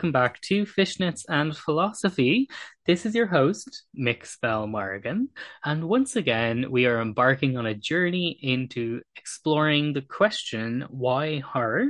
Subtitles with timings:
[0.00, 2.48] Welcome back to Fishnets and Philosophy.
[2.86, 5.28] This is your host, Mick Spell Morgan,
[5.62, 11.88] and once again, we are embarking on a journey into exploring the question, why horror?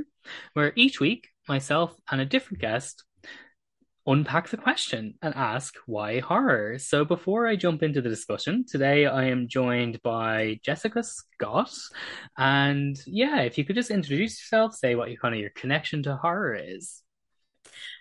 [0.51, 3.05] Where each week, myself and a different guest
[4.05, 6.79] unpack the question and ask why horror.
[6.79, 11.71] So before I jump into the discussion, today I am joined by Jessica Scott.
[12.37, 16.03] And yeah, if you could just introduce yourself, say what your kind of your connection
[16.03, 17.03] to horror is.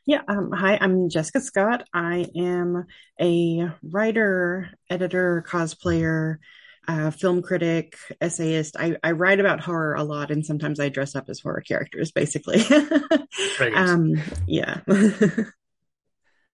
[0.07, 1.87] Yeah, um, hi, I'm Jessica Scott.
[1.93, 2.87] I am
[3.21, 6.37] a writer, editor, cosplayer,
[6.89, 8.77] uh, film critic, essayist.
[8.79, 12.13] I, I, write about horror a lot, and sometimes I dress up as horror characters,
[12.13, 12.63] basically.
[13.75, 14.15] um,
[14.47, 14.81] yeah.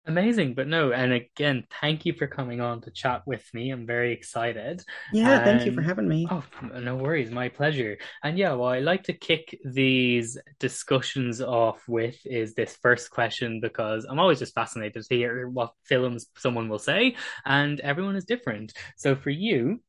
[0.09, 3.71] Amazing, but no, and again, thank you for coming on to chat with me.
[3.71, 4.85] I'm very excited.
[5.13, 6.29] Yeah, and, thank you for having me.
[6.31, 6.45] Oh,
[6.81, 7.99] no worries, my pleasure.
[8.23, 13.59] And yeah, what I like to kick these discussions off with is this first question
[13.61, 18.25] because I'm always just fascinated to hear what films someone will say, and everyone is
[18.25, 18.75] different.
[18.97, 19.81] So for you,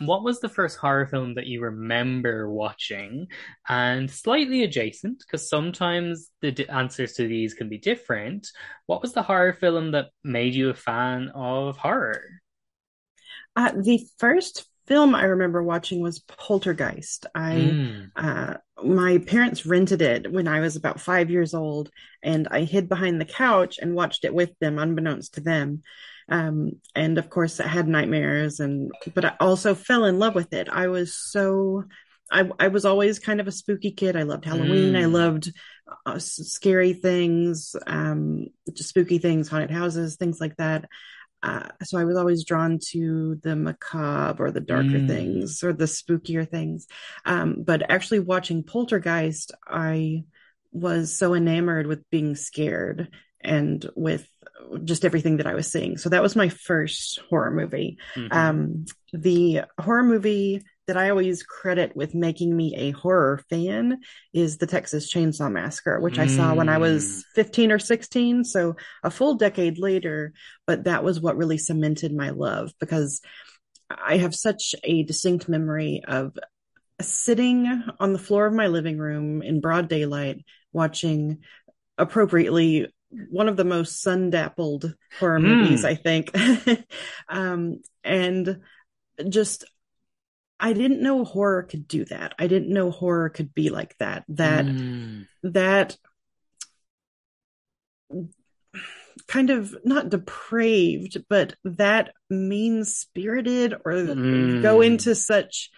[0.00, 3.28] what was the first horror film that you remember watching?
[3.68, 8.48] And slightly adjacent, because sometimes the d- answers to these can be different.
[8.86, 12.22] What was the horror film that made you a fan of horror?
[13.56, 17.26] Uh, the first film I remember watching was Poltergeist.
[17.34, 18.10] I mm.
[18.16, 21.90] uh, my parents rented it when I was about five years old,
[22.22, 25.82] and I hid behind the couch and watched it with them, unbeknownst to them.
[26.28, 30.52] Um, and of course, I had nightmares, and but I also fell in love with
[30.52, 30.68] it.
[30.68, 31.84] I was so
[32.30, 34.16] I, I was always kind of a spooky kid.
[34.16, 34.94] I loved Halloween.
[34.94, 35.00] Mm.
[35.00, 35.52] I loved
[36.04, 40.84] uh, scary things, um, spooky things, haunted houses, things like that.
[41.42, 45.08] Uh, so I was always drawn to the macabre or the darker mm.
[45.08, 46.86] things or the spookier things.
[47.24, 50.24] Um, but actually watching Poltergeist, I
[50.72, 53.08] was so enamored with being scared
[53.40, 54.28] and with
[54.84, 55.96] just everything that I was seeing.
[55.96, 57.98] So that was my first horror movie.
[58.14, 58.36] Mm-hmm.
[58.36, 64.00] Um, the horror movie that I always credit with making me a horror fan
[64.32, 66.22] is the Texas Chainsaw Massacre, which mm.
[66.22, 67.22] I saw when I was mm.
[67.34, 68.44] 15 or 16.
[68.44, 70.32] So a full decade later,
[70.66, 73.20] but that was what really cemented my love because
[73.90, 76.38] I have such a distinct memory of
[77.00, 81.38] sitting on the floor of my living room in broad daylight watching
[81.98, 85.44] appropriately one of the most sun dappled horror mm.
[85.44, 86.30] movies, I think.
[87.28, 88.60] um, and
[89.28, 89.64] just,
[90.60, 92.34] I didn't know horror could do that.
[92.38, 94.24] I didn't know horror could be like that.
[94.28, 95.26] That, mm.
[95.44, 95.96] that
[99.26, 104.62] kind of not depraved, but that mean spirited or mm.
[104.62, 105.70] go into such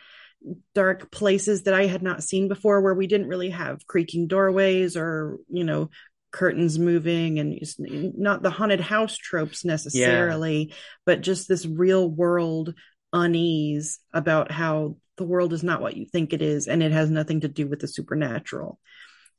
[0.74, 4.96] dark places that I had not seen before where we didn't really have creaking doorways
[4.96, 5.90] or, you know,
[6.30, 10.74] curtains moving and not the haunted house tropes necessarily, yeah.
[11.04, 12.74] but just this real world
[13.12, 17.10] unease about how the world is not what you think it is and it has
[17.10, 18.78] nothing to do with the supernatural.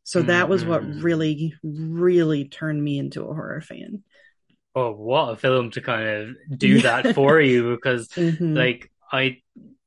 [0.03, 1.01] So that was what mm-hmm.
[1.01, 4.03] really, really turned me into a horror fan.
[4.75, 7.01] Oh, what a film to kind of do yeah.
[7.01, 8.55] that for you because, mm-hmm.
[8.55, 9.41] like, I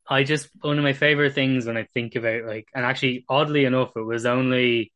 [0.06, 3.64] I just one of my favorite things when I think about like, and actually, oddly
[3.64, 4.92] enough, it was only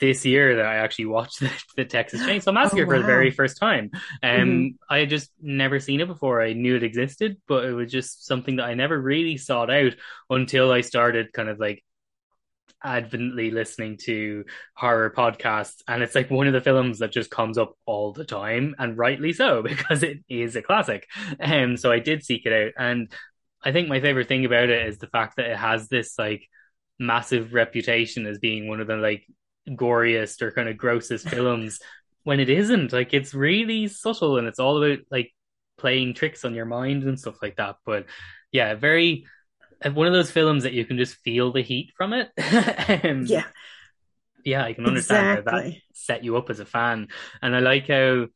[0.00, 2.92] this year that I actually watched the, the Texas Chainsaw Massacre oh, wow.
[2.92, 3.90] for the very first time.
[4.22, 4.66] Um, mm-hmm.
[4.88, 6.42] I had just never seen it before.
[6.42, 9.92] I knew it existed, but it was just something that I never really sought out
[10.30, 11.82] until I started kind of like
[12.84, 14.44] advently listening to
[14.74, 18.26] horror podcasts and it's like one of the films that just comes up all the
[18.26, 21.08] time and rightly so because it is a classic
[21.40, 23.10] and um, so i did seek it out and
[23.62, 26.46] i think my favorite thing about it is the fact that it has this like
[26.98, 29.26] massive reputation as being one of the like
[29.68, 31.80] goriest or kind of grossest films
[32.22, 32.92] when it isn't.
[32.92, 35.32] Like it's really subtle and it's all about like
[35.78, 37.76] playing tricks on your mind and stuff like that.
[37.84, 38.06] But
[38.52, 39.26] yeah, very
[39.84, 42.30] uh, one of those films that you can just feel the heat from it.
[43.04, 43.44] um, yeah.
[44.44, 45.62] Yeah, I can understand exactly.
[45.62, 47.08] how that set you up as a fan.
[47.40, 48.26] And I like how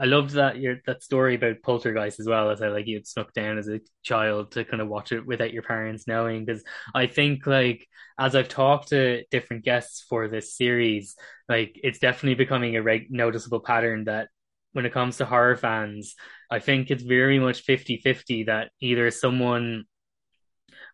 [0.00, 3.06] I loved that your that story about Poltergeist as well as I like you had
[3.06, 6.64] snuck down as a child to kind of watch it without your parents knowing because
[6.94, 7.86] I think like
[8.18, 11.16] as I've talked to different guests for this series
[11.48, 14.28] like it's definitely becoming a reg- noticeable pattern that
[14.72, 16.14] when it comes to horror fans
[16.50, 19.84] I think it's very much 50-50 that either someone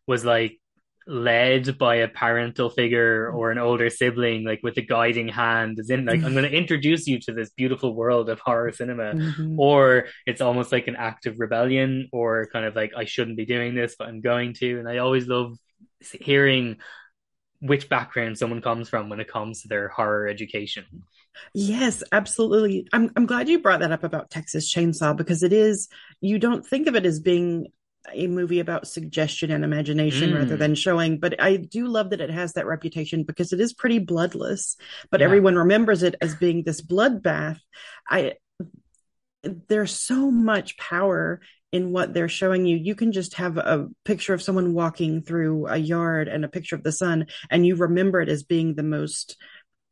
[0.07, 0.59] was like
[1.07, 5.91] led by a parental figure or an older sibling, like with a guiding hand, as
[5.91, 9.59] in like I'm going to introduce you to this beautiful world of horror cinema, mm-hmm.
[9.59, 13.47] or it's almost like an act of rebellion, or kind of like I shouldn't be
[13.47, 14.79] doing this, but I'm going to.
[14.79, 15.57] And I always love
[16.13, 16.79] hearing
[17.61, 20.85] which background someone comes from when it comes to their horror education.
[21.55, 22.89] Yes, absolutely.
[22.93, 25.89] I'm I'm glad you brought that up about Texas Chainsaw because it is
[26.21, 27.69] you don't think of it as being
[28.13, 30.37] a movie about suggestion and imagination mm.
[30.37, 31.19] rather than showing.
[31.19, 34.77] But I do love that it has that reputation because it is pretty bloodless,
[35.11, 35.27] but yeah.
[35.27, 37.59] everyone remembers it as being this bloodbath.
[38.09, 38.35] I
[39.69, 41.41] there's so much power
[41.73, 42.77] in what they're showing you.
[42.77, 46.77] You can just have a picture of someone walking through a yard and a picture
[46.77, 49.37] of the sun, and you remember it as being the most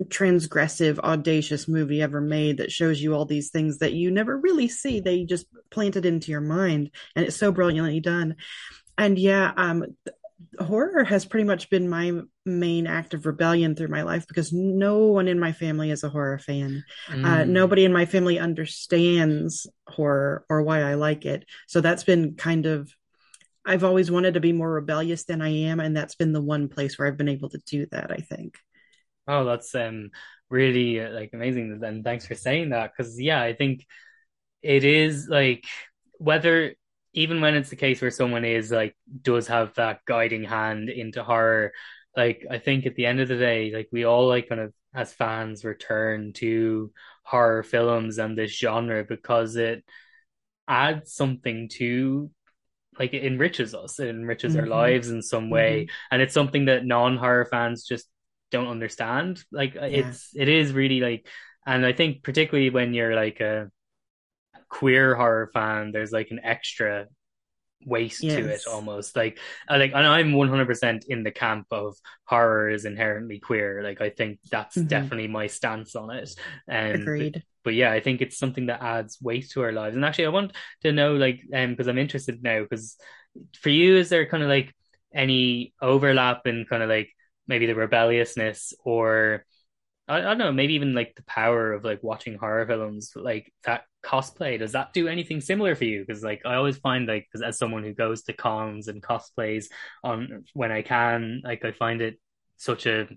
[0.03, 4.69] transgressive, audacious movie ever made that shows you all these things that you never really
[4.69, 5.01] see.
[5.01, 8.37] They just planted into your mind, and it's so brilliantly done.
[8.99, 9.85] And yeah, um,
[10.59, 15.07] horror has pretty much been my main act of rebellion through my life because no
[15.07, 16.85] one in my family is a horror fan.
[17.09, 17.25] Uh, mm.
[17.25, 21.45] Uh, nobody in my family understands horror or why I like it.
[21.67, 22.93] So that's been kind of
[23.67, 26.69] I've always wanted to be more rebellious than I am, and that's been the one
[26.69, 28.11] place where I've been able to do that.
[28.11, 28.59] I think.
[29.27, 30.11] Oh, that's um
[30.51, 31.81] really uh, like amazing.
[31.83, 33.87] And thanks for saying that because yeah, I think
[34.63, 35.65] it is like
[36.19, 36.75] whether
[37.13, 41.23] even when it's the case where someone is like does have that guiding hand into
[41.23, 41.73] horror,
[42.17, 44.73] like I think at the end of the day, like we all like kind of
[44.95, 46.93] as fans return to
[47.25, 49.85] horror films and this genre because it
[50.69, 52.31] adds something to
[52.99, 54.63] like it enriches us it enriches mm-hmm.
[54.63, 55.95] our lives in some way mm-hmm.
[56.11, 58.07] and it's something that non-horror fans just
[58.55, 59.43] don't understand.
[59.51, 60.09] Like uh, yeah.
[60.09, 61.27] it's it is really like,
[61.67, 63.71] and I think particularly when you're like a
[64.69, 67.07] queer horror fan, there's like an extra
[67.87, 68.37] weight yes.
[68.37, 72.87] to it almost like uh, like and I'm 100% in the camp of horror is
[72.87, 74.87] inherently queer like I think that's mm-hmm.
[74.87, 76.31] definitely my stance on it
[76.67, 79.97] and agreed but, but, yeah I think it's something that adds weight to our lives
[79.97, 80.53] and actually I want
[80.83, 82.97] to know like um because I'm interested now because
[83.61, 84.73] for you is there kind of like
[85.15, 87.11] any overlap in kind of like
[87.47, 89.45] maybe the rebelliousness or
[90.09, 93.53] I, I don't know, maybe even like the power of like watching horror films, like
[93.65, 94.59] that cosplay.
[94.59, 96.05] Does that do anything similar for you?
[96.07, 99.67] Because like I always find like as someone who goes to cons and cosplays
[100.03, 102.21] on when I can, like I find it
[102.57, 103.09] such a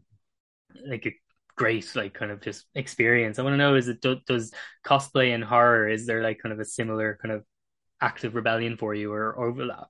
[0.87, 1.15] like a
[1.55, 3.39] great like kind of just experience.
[3.39, 4.53] I want to know is it do, does
[4.85, 7.43] cosplay and horror is there like kind of a similar kind of
[8.01, 9.89] active rebellion for you or overlap?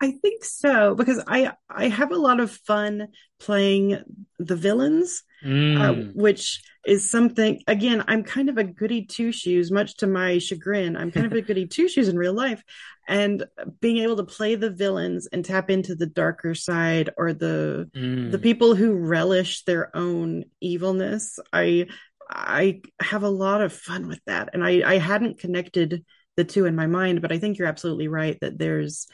[0.00, 3.08] I think so because I I have a lot of fun
[3.38, 4.02] playing
[4.38, 5.80] the villains, uh, mm.
[5.80, 7.60] uh, which is something.
[7.66, 10.96] Again, I'm kind of a goody two shoes, much to my chagrin.
[10.96, 12.62] I'm kind of a goody two shoes in real life,
[13.06, 13.44] and
[13.80, 18.30] being able to play the villains and tap into the darker side or the mm.
[18.30, 21.38] the people who relish their own evilness.
[21.52, 21.88] I
[22.30, 26.06] I have a lot of fun with that, and I I hadn't connected
[26.36, 29.06] the two in my mind, but I think you're absolutely right that there's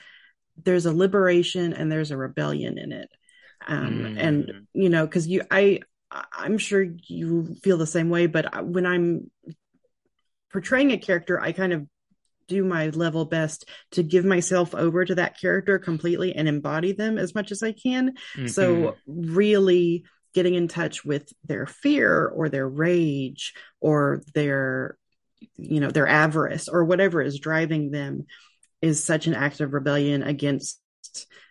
[0.64, 3.08] there's a liberation and there's a rebellion in it
[3.67, 4.17] um, mm.
[4.19, 5.81] and you know because you i
[6.32, 9.31] i'm sure you feel the same way but when i'm
[10.53, 11.86] portraying a character i kind of
[12.48, 17.19] do my level best to give myself over to that character completely and embody them
[17.19, 18.46] as much as i can mm-hmm.
[18.46, 24.96] so really getting in touch with their fear or their rage or their
[25.56, 28.27] you know their avarice or whatever is driving them
[28.82, 30.80] is such an act of rebellion against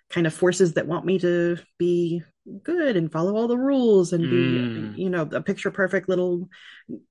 [0.09, 2.21] kind of forces that want me to be
[2.61, 4.97] good and follow all the rules and be mm.
[4.97, 6.47] you know a picture perfect little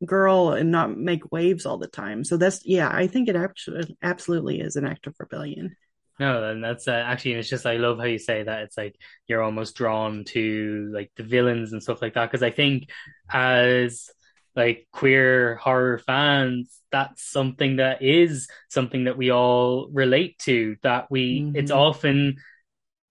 [0.07, 2.23] girl and not make waves all the time.
[2.23, 5.77] So that's yeah i think it actually absolutely is an act of rebellion.
[6.21, 8.63] No and that's uh, actually it's just i love how you say that.
[8.63, 8.95] It's like
[9.27, 12.31] you're almost drawn to like the villains and stuff like that.
[12.31, 12.89] Because i think
[13.29, 14.09] as
[14.57, 21.11] like queer horror fans that's something that is something that we all relate to that
[21.11, 21.57] we mm-hmm.
[21.57, 22.37] it's often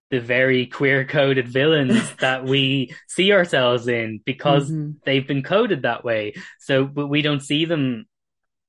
[0.09, 4.91] the very queer coded villains that we see ourselves in because mm-hmm.
[5.05, 8.05] they've been coded that way so but we don't see them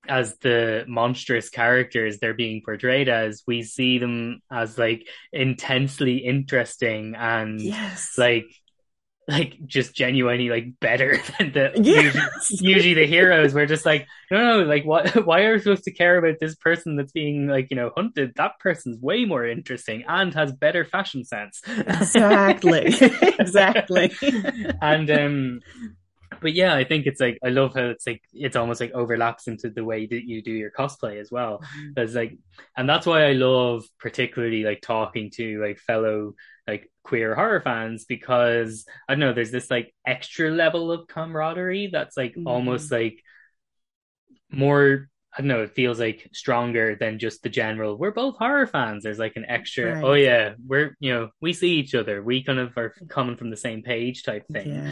[0.08, 7.14] as the monstrous characters they're being portrayed as we see them as like intensely interesting
[7.16, 8.18] and yes.
[8.18, 8.46] like
[9.26, 12.50] like just genuinely like better than the yes.
[12.50, 15.84] usually, usually, the heroes we're just like no no like what why are we supposed
[15.84, 19.46] to care about this person that's being like you know hunted that person's way more
[19.46, 22.94] interesting and has better fashion sense exactly
[23.38, 24.12] exactly
[24.82, 25.60] and um
[26.40, 29.48] but yeah, I think it's like I love how it's like it's almost like overlaps
[29.48, 31.62] into the way that you do your cosplay as well.
[31.96, 32.16] Mm-hmm.
[32.16, 32.36] like,
[32.76, 36.34] and that's why I love particularly like talking to like fellow
[36.66, 41.90] like queer horror fans because I don't know, there's this like extra level of camaraderie
[41.92, 42.46] that's like mm-hmm.
[42.46, 43.22] almost like
[44.50, 47.98] more I don't know, it feels like stronger than just the general.
[47.98, 49.02] We're both horror fans.
[49.02, 50.04] There's like an extra, right.
[50.04, 52.22] oh yeah, we're you know, we see each other.
[52.22, 54.74] We kind of are coming from the same page type thing.
[54.74, 54.90] Yeah.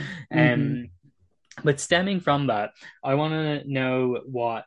[0.53, 1.63] Um mm-hmm.
[1.63, 2.71] but stemming from that,
[3.05, 4.65] I wanna know what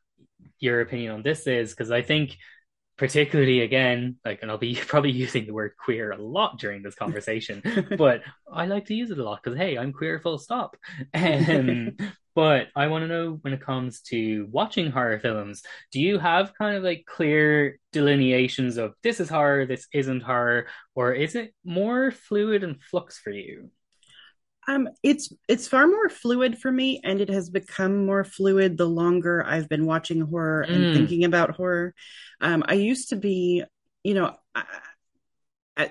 [0.59, 2.37] your opinion on this is, because I think
[2.97, 6.95] particularly again, like, and I'll be probably using the word queer a lot during this
[6.95, 7.61] conversation,
[7.97, 8.21] but
[8.51, 10.77] I like to use it a lot because hey, I'm queer full stop.
[11.13, 11.97] Um,
[12.35, 16.53] but I want to know when it comes to watching horror films, do you have
[16.57, 21.53] kind of like clear delineations of this is horror, this isn't horror, or is it
[21.63, 23.69] more fluid and flux for you?
[24.67, 28.87] Um, it's it's far more fluid for me, and it has become more fluid the
[28.87, 30.73] longer I've been watching horror mm.
[30.73, 31.93] and thinking about horror.
[32.41, 33.63] Um, I used to be,
[34.03, 34.65] you know, I,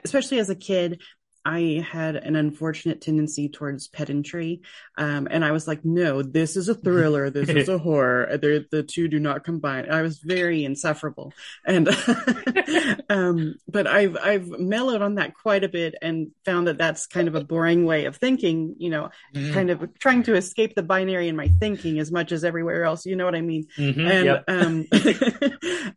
[0.05, 1.03] especially as a kid,
[1.45, 4.63] I had an unfortunate tendency towards pedantry.
[4.97, 7.29] Um, and I was like, no, this is a thriller.
[7.31, 8.39] This is a horror.
[8.39, 9.91] They're, the two do not combine.
[9.91, 11.33] I was very insufferable.
[11.67, 11.89] And,
[13.11, 17.29] um, but I've, I've mellowed on that quite a bit and found that that's kind
[17.29, 19.53] of a boring way of thinking, you know, mm.
[19.53, 23.05] kind of trying to escape the binary in my thinking as much as everywhere else.
[23.05, 23.67] You know what I mean?
[23.77, 24.45] Mm-hmm, and, yep.
[24.49, 24.87] um,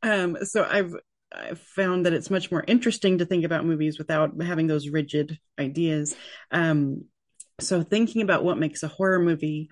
[0.38, 0.94] um, so I've,
[1.34, 5.38] I found that it's much more interesting to think about movies without having those rigid
[5.60, 6.16] ideas.
[6.52, 7.06] Um,
[7.60, 9.70] so thinking about what makes a horror movie,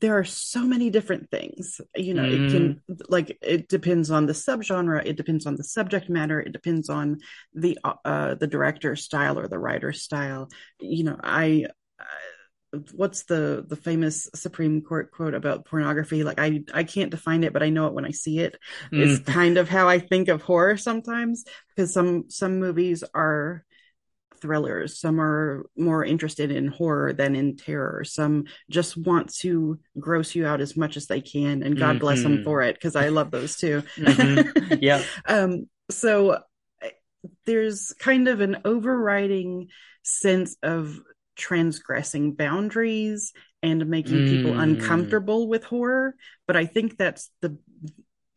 [0.00, 1.80] there are so many different things.
[1.96, 2.32] You know, mm.
[2.32, 3.00] it can mm.
[3.08, 7.18] like it depends on the subgenre, it depends on the subject matter, it depends on
[7.54, 10.48] the uh, the director's style or the writer's style.
[10.80, 11.66] You know, I
[12.92, 16.22] what's the the famous Supreme Court quote about pornography?
[16.24, 18.58] Like I I can't define it, but I know it when I see it.
[18.92, 19.06] Mm.
[19.06, 23.64] It's kind of how I think of horror sometimes because some some movies are
[24.40, 30.34] thrillers some are more interested in horror than in terror some just want to gross
[30.34, 31.98] you out as much as they can and god mm-hmm.
[31.98, 34.74] bless them for it because i love those too mm-hmm.
[34.80, 36.38] yeah um so
[37.44, 39.68] there's kind of an overriding
[40.02, 40.98] sense of
[41.40, 43.32] transgressing boundaries
[43.62, 44.28] and making mm.
[44.28, 46.14] people uncomfortable with horror.
[46.46, 47.58] But i think that's the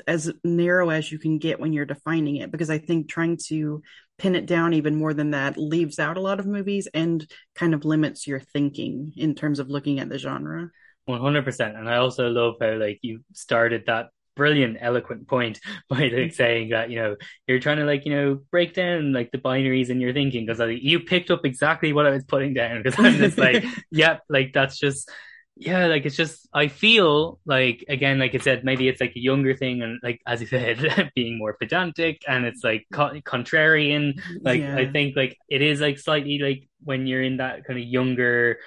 [0.08, 3.82] as narrow as you can get when you're defining it because i think trying to
[4.18, 7.74] pin it down even more than that leaves out a lot of movies and kind
[7.74, 10.70] of limits your thinking in terms of looking at the genre.
[11.10, 15.60] 100% and i also love how like you started that brilliant eloquent point
[15.90, 16.34] by like mm-hmm.
[16.34, 17.16] saying that you know
[17.48, 20.60] you're trying to like you know break down like the binaries in your thinking because
[20.60, 24.22] like, you picked up exactly what I was putting down because I'm just like yep,
[24.30, 25.10] like that's just
[25.56, 29.20] yeah like it's just I feel like again like I said maybe it's like a
[29.20, 34.20] younger thing and like as you said being more pedantic and it's like co- contrarian
[34.42, 34.76] like yeah.
[34.76, 38.58] I think like it is like slightly like when you're in that kind of younger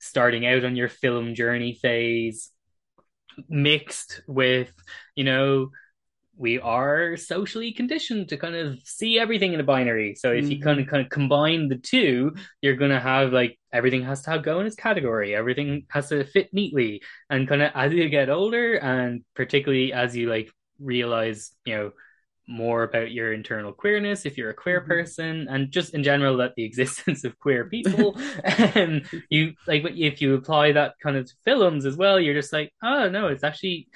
[0.00, 2.50] starting out on your film journey phase
[3.48, 4.72] mixed with,
[5.14, 5.70] you know,
[6.36, 10.14] we are socially conditioned to kind of see everything in a binary.
[10.14, 10.52] So if mm-hmm.
[10.52, 14.30] you kind of kind of combine the two, you're gonna have like everything has to
[14.30, 15.34] have, go in its category.
[15.34, 17.02] Everything has to fit neatly.
[17.30, 21.92] And kind of as you get older, and particularly as you like realize, you know,
[22.48, 24.90] more about your internal queerness if you're a queer mm-hmm.
[24.90, 30.20] person and just in general that the existence of queer people and you like if
[30.20, 33.88] you apply that kind of films as well you're just like oh no it's actually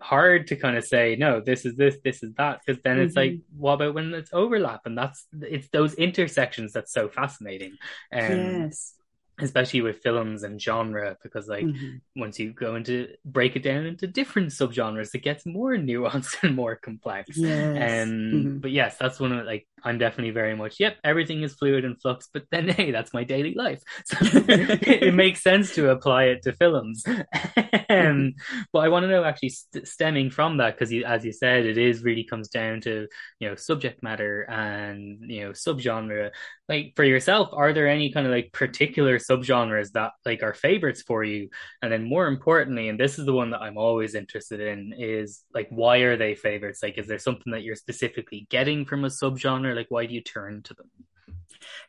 [0.00, 3.14] hard to kind of say no this is this this is that because then it's
[3.14, 3.34] mm-hmm.
[3.34, 7.76] like what about when it's overlap and that's it's those intersections that's so fascinating
[8.12, 8.94] um, yes
[9.42, 11.96] especially with films and genre because like mm-hmm.
[12.16, 16.56] once you go into break it down into different subgenres it gets more nuanced and
[16.56, 18.04] more complex yes.
[18.04, 18.58] um mm-hmm.
[18.58, 22.00] but yes that's one of like I'm definitely very much, yep, everything is fluid and
[22.00, 23.82] flux, but then, hey, that's my daily life.
[24.04, 27.04] So it, makes sense to apply it to films.
[27.90, 28.34] um,
[28.72, 31.78] but I want to know actually st- stemming from that, because as you said, it
[31.78, 33.06] is really comes down to,
[33.38, 36.30] you know, subject matter and, you know, subgenre.
[36.68, 41.02] Like for yourself, are there any kind of like particular subgenres that like are favorites
[41.02, 41.48] for you?
[41.80, 45.42] And then more importantly, and this is the one that I'm always interested in, is
[45.54, 46.82] like, why are they favorites?
[46.82, 49.71] Like, is there something that you're specifically getting from a subgenre?
[49.74, 50.90] Like, why do you turn to them?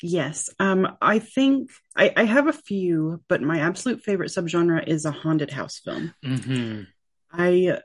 [0.02, 0.50] Yes.
[0.60, 5.12] Um, I think I, I have a few, but my absolute favorite subgenre is a
[5.12, 6.14] haunted house film.
[6.24, 6.84] Mm-hmm.
[7.32, 7.80] I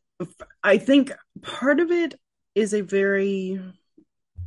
[0.62, 1.12] I think
[1.42, 2.18] part of it
[2.54, 3.60] is a very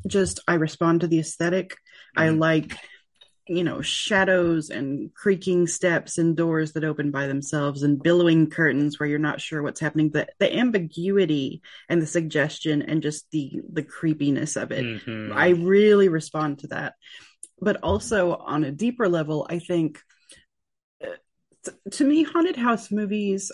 [0.08, 2.22] just I respond to the esthetic mm-hmm.
[2.22, 2.76] I like
[3.52, 8.98] you know shadows and creaking steps and doors that open by themselves and billowing curtains
[8.98, 13.62] where you're not sure what's happening the the ambiguity and the suggestion and just the
[13.74, 15.34] the creepiness of it mm-hmm.
[15.34, 16.94] i really respond to that
[17.60, 20.00] but also on a deeper level i think
[21.04, 23.52] uh, to me haunted house movies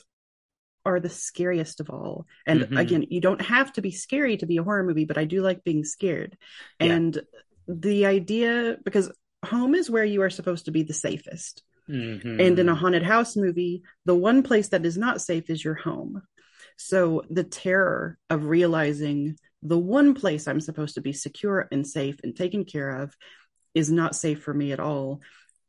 [0.86, 2.26] are the scariest of all.
[2.46, 2.78] And mm-hmm.
[2.78, 5.42] again, you don't have to be scary to be a horror movie, but I do
[5.42, 6.38] like being scared.
[6.80, 6.94] Yeah.
[6.94, 7.22] And
[7.68, 9.12] the idea, because
[9.48, 11.64] home is where you are supposed to be the safest.
[11.90, 12.40] Mm-hmm.
[12.40, 15.76] And in a haunted house movie, the one place that is not safe is your
[15.76, 16.22] home.
[16.78, 22.20] So the terror of realizing the one place I'm supposed to be secure and safe
[22.24, 23.16] and taken care of
[23.74, 25.22] is not safe for me at all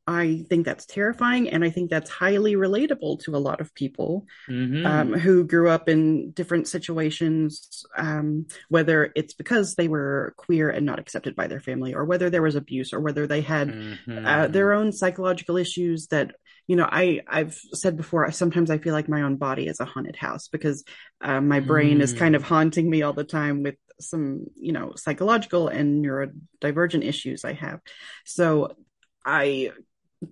[0.08, 4.24] I think that's terrifying, and I think that's highly relatable to a lot of people
[4.48, 4.86] mm-hmm.
[4.86, 10.86] um, who grew up in different situations, um, whether it's because they were queer and
[10.86, 14.26] not accepted by their family, or whether there was abuse, or whether they had mm-hmm.
[14.26, 16.34] uh, their own psychological issues that
[16.66, 18.32] you know I I've said before.
[18.32, 20.84] Sometimes I feel like my own body is a haunted house because
[21.20, 22.02] uh, my brain mm.
[22.02, 22.46] is kind of mm.
[22.46, 27.80] haunting me all the time with some you know psychological and neurodivergent issues I have.
[28.24, 28.74] So
[29.22, 29.72] I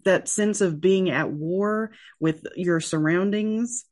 [0.05, 3.85] that sense of being at war with your surroundings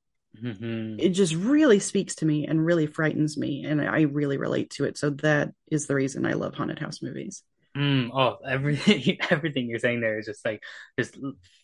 [0.43, 0.99] mm-hmm.
[0.99, 4.85] it just really speaks to me and really frightens me and i really relate to
[4.85, 4.99] it.
[4.99, 7.43] So that is the reason i love haunted house movies.
[7.77, 10.63] Mm, oh everything everything you're saying there is just like
[10.99, 11.17] just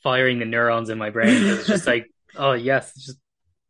[0.02, 1.44] firing the neurons in my brain.
[1.44, 3.18] It's just like oh yes just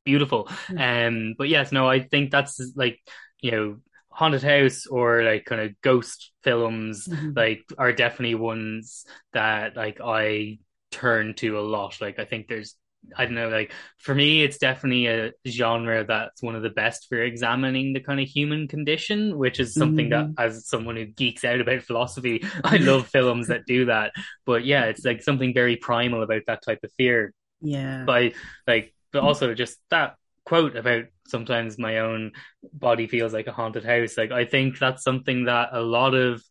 [0.05, 0.49] beautiful.
[0.77, 3.01] Um but yes no i think that's like
[3.41, 3.77] you know
[4.11, 7.31] haunted house or like kind of ghost films mm-hmm.
[7.35, 10.59] like are definitely ones that like I
[10.91, 12.01] turn to a lot.
[12.01, 12.75] Like I think there's
[13.17, 17.09] I don't know, like for me, it's definitely a genre that's one of the best
[17.09, 20.35] for examining the kind of human condition, which is something mm.
[20.37, 24.13] that, as someone who geeks out about philosophy, I love films that do that.
[24.45, 27.33] But yeah, it's like something very primal about that type of fear.
[27.63, 28.05] Yeah.
[28.05, 28.35] By
[28.67, 32.33] like, but also just that quote about sometimes my own
[32.73, 34.17] body feels like a haunted house.
[34.17, 36.43] Like I think that's something that a lot of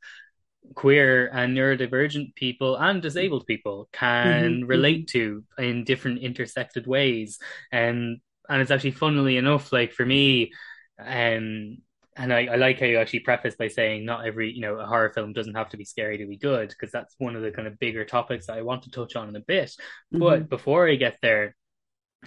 [0.75, 4.65] queer and neurodivergent people and disabled people can mm-hmm.
[4.65, 7.39] relate to in different intersected ways.
[7.71, 10.51] And and it's actually funnily enough, like for me,
[10.99, 11.77] um
[12.19, 14.85] and I, I like how you actually preface by saying not every you know a
[14.85, 17.51] horror film doesn't have to be scary to be good because that's one of the
[17.51, 19.69] kind of bigger topics that I want to touch on in a bit.
[19.69, 20.19] Mm-hmm.
[20.19, 21.55] But before I get there,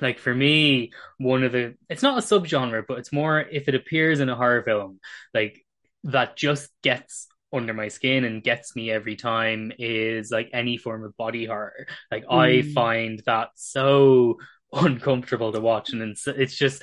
[0.01, 3.75] like for me, one of the it's not a subgenre, but it's more if it
[3.75, 5.01] appears in a horror film,
[5.35, 5.65] like
[6.05, 11.05] that just gets under my skin and gets me every time is like any form
[11.05, 11.87] of body horror.
[12.11, 12.39] Like mm.
[12.39, 14.39] I find that so
[14.73, 16.83] uncomfortable to watch, and it's, it's just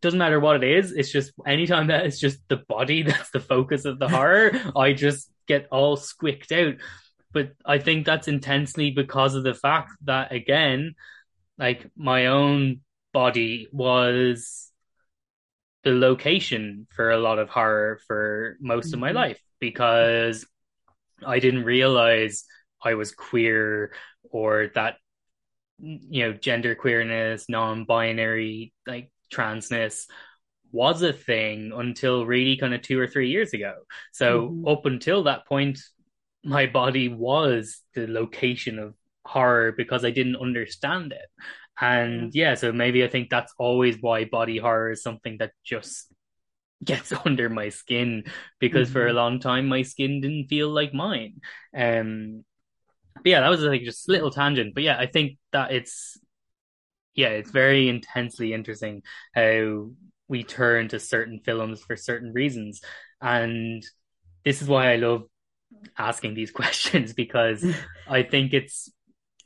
[0.00, 0.92] doesn't matter what it is.
[0.92, 4.92] It's just anytime that it's just the body that's the focus of the horror, I
[4.92, 6.74] just get all squicked out.
[7.32, 10.94] But I think that's intensely because of the fact that again,
[11.58, 12.80] like my own
[13.12, 14.70] body was
[15.84, 18.94] the location for a lot of horror for most mm-hmm.
[18.94, 19.16] of my mm-hmm.
[19.16, 20.46] life because
[21.24, 22.44] I didn't realize
[22.82, 23.92] I was queer
[24.30, 24.96] or that
[25.78, 30.06] you know gender queerness, non-binary, like transness
[30.72, 33.74] was a thing until really kind of two or three years ago.
[34.12, 34.68] So mm-hmm.
[34.68, 35.78] up until that point,
[36.44, 38.94] my body was the location of
[39.26, 41.26] horror because I didn't understand it.
[41.80, 46.12] And yeah, so maybe I think that's always why body horror is something that just
[46.84, 48.24] gets under my skin
[48.58, 48.94] because mm-hmm.
[48.94, 49.16] for a mm-hmm.
[49.16, 51.40] long time my skin didn't feel like mine.
[51.76, 52.44] Um
[53.14, 54.74] but yeah, that was like just a little tangent.
[54.74, 56.18] But yeah, I think that it's
[57.14, 59.02] yeah, it's very intensely interesting
[59.34, 59.90] how
[60.28, 62.82] we turn to certain films for certain reasons.
[63.20, 63.82] And
[64.44, 65.24] this is why I love
[65.96, 67.64] asking these questions because
[68.08, 68.90] I think it's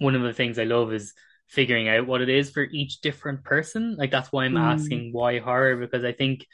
[0.00, 1.12] one of the things I love is
[1.48, 3.96] figuring out what it is for each different person.
[3.96, 4.60] Like that's why I'm mm.
[4.60, 6.46] asking why horror because I think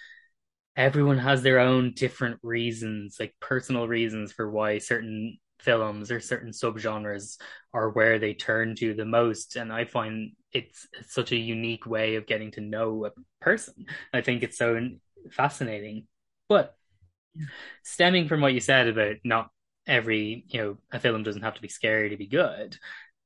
[0.76, 6.50] everyone has their own different reasons, like personal reasons for why certain films or certain
[6.50, 7.38] subgenres
[7.72, 11.86] are where they turn to the most and i find it's, it's, such a unique
[11.86, 14.78] way of getting to know a person i think it's so
[15.30, 16.06] fascinating
[16.48, 16.76] but
[17.82, 19.50] stemming from what you said about not
[19.86, 22.76] every you know a film doesn't have to be scary to be good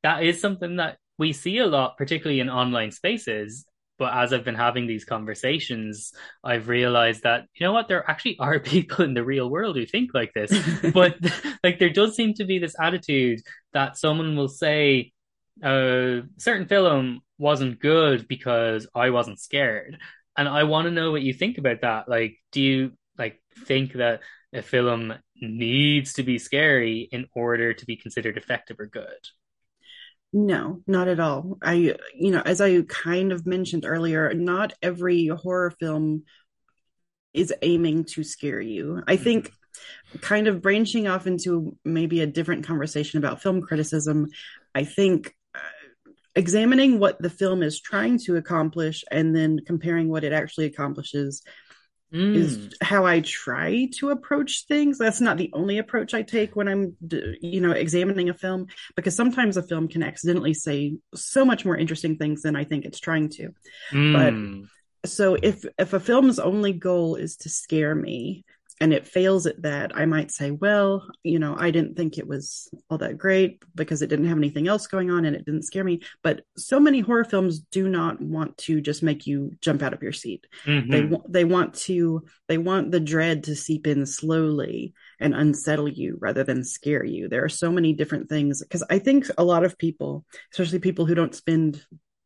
[0.03, 3.67] that is something that we see a lot, particularly in online spaces.
[3.99, 8.39] but as I've been having these conversations, I've realized that, you know what, there actually
[8.39, 10.51] are people in the real world who think like this.
[10.95, 11.17] but
[11.63, 13.41] like there does seem to be this attitude
[13.75, 15.13] that someone will say,
[15.63, 19.99] a certain film wasn't good because I wasn't scared.
[20.37, 22.09] And I want to know what you think about that.
[22.09, 24.21] Like, do you like think that
[24.55, 29.21] a film needs to be scary in order to be considered effective or good?
[30.33, 31.59] No, not at all.
[31.61, 36.23] I, you know, as I kind of mentioned earlier, not every horror film
[37.33, 39.03] is aiming to scare you.
[39.07, 39.25] I mm-hmm.
[39.25, 39.53] think
[40.21, 44.29] kind of branching off into maybe a different conversation about film criticism,
[44.75, 45.59] I think uh,
[46.37, 51.43] examining what the film is trying to accomplish and then comparing what it actually accomplishes
[52.13, 52.35] mm.
[52.35, 54.99] is how I try to approach things.
[54.99, 56.97] That's not the only approach I take when I'm,
[57.41, 61.77] you know, examining a film, because sometimes a film can accidentally say so much more
[61.77, 63.51] interesting things than I think it's trying to.
[63.93, 64.67] Mm.
[65.03, 68.45] But so if if a film's only goal is to scare me,
[68.81, 72.27] and it fails at that, I might say, well, you know, I didn't think it
[72.27, 75.65] was all that great because it didn't have anything else going on and it didn't
[75.65, 76.01] scare me.
[76.23, 80.03] But so many horror films do not want to just make you jump out of
[80.03, 80.47] your seat.
[80.65, 80.91] Mm-hmm.
[80.91, 85.89] They want they want to they want the dread to seep in slowly and unsettle
[85.89, 87.29] you rather than scare you.
[87.29, 91.05] There are so many different things because I think a lot of people, especially people
[91.05, 91.85] who don't spend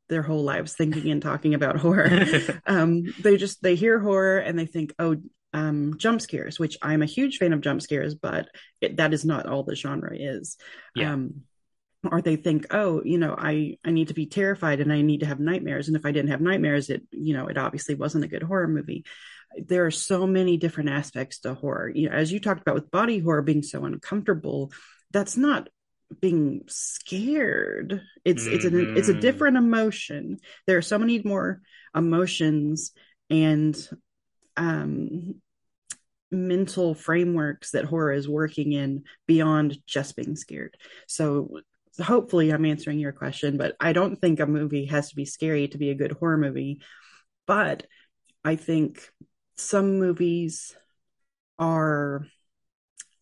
[0.08, 2.26] their whole lives thinking and talking about horror.
[2.66, 5.16] um, they just they hear horror and they think, oh,
[5.54, 8.48] um, jump scares, which I'm a huge fan of jump scares, but
[8.80, 10.56] it, that is not all the genre is.
[10.96, 11.12] Yeah.
[11.12, 11.44] Um,
[12.10, 15.20] or they think, oh, you know, I I need to be terrified and I need
[15.20, 18.24] to have nightmares, and if I didn't have nightmares, it you know, it obviously wasn't
[18.24, 19.06] a good horror movie.
[19.56, 21.88] There are so many different aspects to horror.
[21.88, 24.72] You know, as you talked about with body horror being so uncomfortable,
[25.12, 25.68] that's not
[26.20, 28.02] being scared.
[28.24, 28.54] It's mm-hmm.
[28.54, 29.20] it's an it's a mm-hmm.
[29.20, 30.40] different emotion.
[30.66, 31.62] There are so many more
[31.94, 32.92] emotions
[33.30, 33.76] and
[34.56, 35.36] um
[36.34, 40.76] mental frameworks that horror is working in beyond just being scared.
[41.08, 41.60] So
[42.02, 45.68] hopefully I'm answering your question, but I don't think a movie has to be scary
[45.68, 46.80] to be a good horror movie.
[47.46, 47.86] But
[48.44, 49.08] I think
[49.56, 50.74] some movies
[51.58, 52.26] are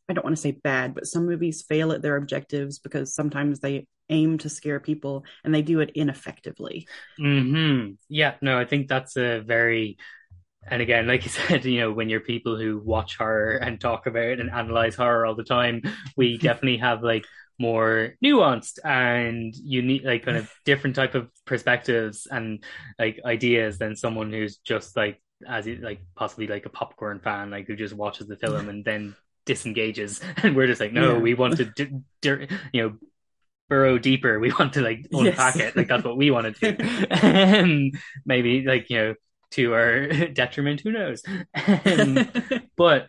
[0.09, 3.61] I don't want to say bad, but some movies fail at their objectives because sometimes
[3.61, 6.87] they aim to scare people and they do it ineffectively.
[7.19, 7.93] Mm-hmm.
[8.09, 9.97] Yeah, no, I think that's a very
[10.71, 14.07] and again, like you said, you know, when you're people who watch horror and talk
[14.07, 15.83] about and analyze horror all the time,
[16.17, 17.25] we definitely have like
[17.59, 22.65] more nuanced and unique, like kind of different type of perspectives and
[22.99, 27.67] like ideas than someone who's just like as like possibly like a popcorn fan, like
[27.67, 30.21] who just watches the film and then disengages.
[30.43, 31.19] And we're just like, no, yeah.
[31.19, 32.95] we want to, d- d- you know,
[33.69, 34.39] burrow deeper.
[34.39, 35.71] We want to like unpack yes.
[35.71, 35.77] it.
[35.77, 36.85] Like that's what we want to do.
[37.11, 37.95] and
[38.25, 39.15] maybe like you know
[39.53, 40.81] to our detriment.
[40.81, 41.23] Who knows?
[41.85, 42.29] Um,
[42.77, 43.09] but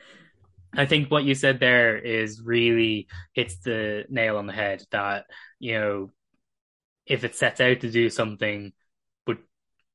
[0.76, 4.84] I think what you said there is really hits the nail on the head.
[4.92, 5.26] That
[5.60, 6.12] you know,
[7.06, 8.74] if it sets out to do something
[9.26, 9.38] but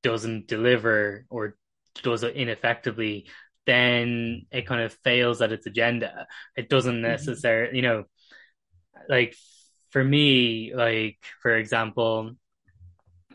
[0.03, 1.57] doesn't deliver or
[2.03, 3.27] does it ineffectively,
[3.67, 6.27] then it kind of fails at its agenda.
[6.57, 7.03] It doesn't mm-hmm.
[7.03, 8.05] necessarily, you know,
[9.09, 9.35] like
[9.91, 12.33] for me, like for example,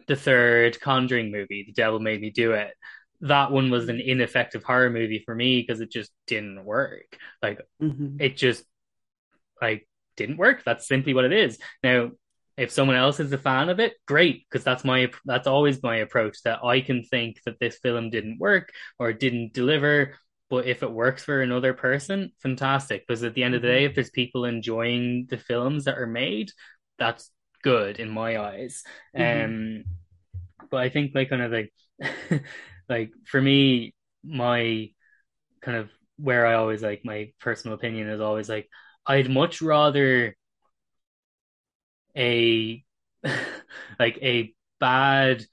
[0.08, 2.73] the third Conjuring movie, The Devil Made Me Do It
[3.24, 7.18] that one was an ineffective horror movie for me because it just didn't work.
[7.42, 8.18] Like mm-hmm.
[8.20, 8.66] it just
[9.62, 10.64] like didn't work.
[10.66, 11.58] That's simply what it is.
[11.82, 12.12] Now,
[12.58, 15.98] if someone else is a fan of it, great, because that's my that's always my
[15.98, 16.44] approach.
[16.44, 20.16] That I can think that this film didn't work or didn't deliver,
[20.50, 23.08] but if it works for another person, fantastic.
[23.08, 23.90] Because at the end of the day, mm-hmm.
[23.90, 26.52] if there's people enjoying the films that are made,
[27.00, 27.32] that's
[27.64, 28.84] good in my eyes.
[29.18, 29.46] Mm-hmm.
[29.46, 29.84] Um,
[30.70, 31.74] but I think like kind of like
[32.89, 33.93] like for me,
[34.24, 34.89] my
[35.62, 38.69] kind of where I always like my personal opinion is always like
[39.06, 40.36] I'd much rather
[42.17, 42.84] a
[44.00, 45.46] like a bad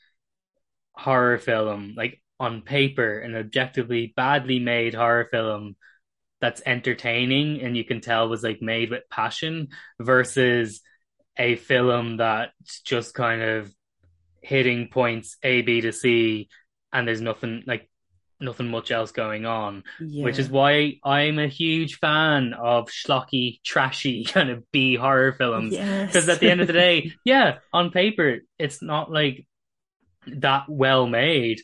[0.94, 5.76] horror film, like on paper, an objectively badly made horror film
[6.40, 9.68] that's entertaining and you can tell was like made with passion
[10.00, 10.80] versus
[11.36, 13.72] a film that's just kind of
[14.42, 16.48] hitting points A, B to C
[16.92, 17.90] and there's nothing like
[18.40, 20.24] nothing much else going on, yeah.
[20.24, 25.70] which is why I'm a huge fan of schlocky, trashy kind of B horror films.
[25.70, 26.29] Because yes.
[26.29, 29.46] at the end of the day, yeah, on paper, it's not like
[30.26, 31.61] that well made.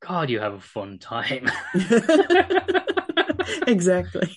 [0.00, 1.48] God, you have a fun time.
[3.66, 4.36] exactly.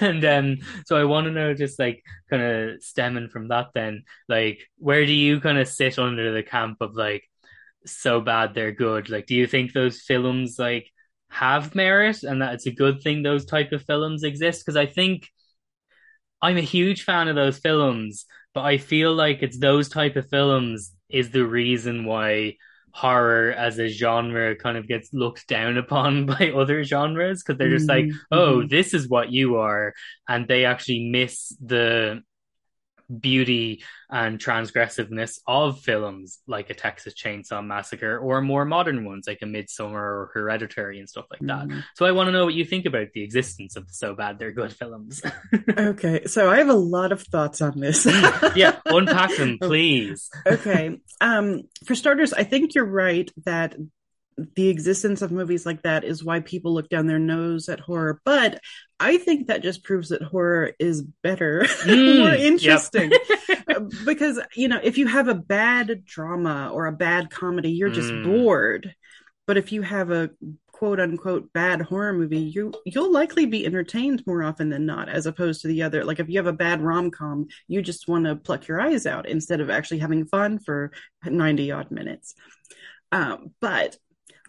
[0.00, 4.04] and um, so I want to know, just like kind of stemming from that, then,
[4.28, 7.28] like, where do you kind of sit under the camp of like,
[7.86, 9.10] so bad they're good?
[9.10, 10.90] Like, do you think those films like
[11.28, 14.64] have merit and that it's a good thing those type of films exist?
[14.64, 15.28] Because I think
[16.40, 20.28] I'm a huge fan of those films, but I feel like it's those type of
[20.28, 22.56] films is the reason why
[22.90, 27.70] horror as a genre kind of gets looked down upon by other genres because they're
[27.70, 28.10] just mm-hmm.
[28.10, 28.68] like, oh, mm-hmm.
[28.68, 29.94] this is what you are,
[30.28, 32.22] and they actually miss the
[33.20, 39.40] beauty and transgressiveness of films like a Texas Chainsaw Massacre or more modern ones like
[39.42, 41.68] a Midsommar or Hereditary and stuff like that.
[41.68, 41.82] Mm.
[41.94, 44.38] So I want to know what you think about the existence of the So Bad
[44.38, 45.22] They're Good films.
[45.78, 48.06] okay, so I have a lot of thoughts on this.
[48.06, 48.56] Mm.
[48.56, 50.30] yeah, unpack them, please.
[50.46, 50.98] okay.
[51.20, 53.76] Um, for starters, I think you're right that
[54.56, 58.20] the existence of movies like that is why people look down their nose at horror.
[58.24, 58.60] But
[58.98, 63.12] I think that just proves that horror is better, mm, more interesting.
[63.68, 63.90] Yep.
[64.04, 68.10] because, you know, if you have a bad drama or a bad comedy, you're just
[68.10, 68.24] mm.
[68.24, 68.94] bored.
[69.46, 70.30] But if you have a
[70.72, 75.26] quote unquote bad horror movie, you you'll likely be entertained more often than not, as
[75.26, 76.04] opposed to the other.
[76.04, 79.06] Like if you have a bad rom com, you just want to pluck your eyes
[79.06, 80.90] out instead of actually having fun for
[81.24, 82.34] ninety odd minutes.
[83.12, 83.96] Um, but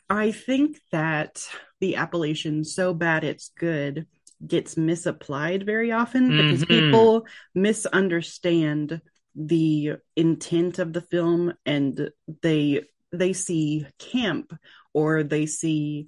[0.09, 1.47] I think that
[1.79, 4.07] the appellation so bad it's good
[4.45, 6.49] gets misapplied very often mm-hmm.
[6.49, 9.01] because people misunderstand
[9.35, 12.09] the intent of the film and
[12.41, 14.53] they they see camp
[14.93, 16.07] or they see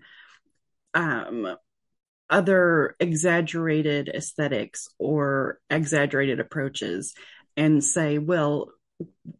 [0.93, 1.55] um
[2.29, 7.13] other exaggerated aesthetics or exaggerated approaches
[7.55, 8.69] and say well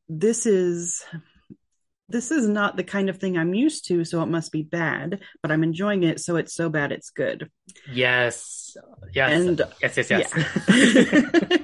[0.09, 1.03] this is
[2.09, 5.21] this is not the kind of thing I'm used to, so it must be bad,
[5.41, 7.49] but I'm enjoying it, so it's so bad it's good.
[7.91, 8.75] Yes.
[9.13, 9.31] Yes.
[9.31, 10.33] And yes, yes, yes.
[10.69, 11.57] Yeah.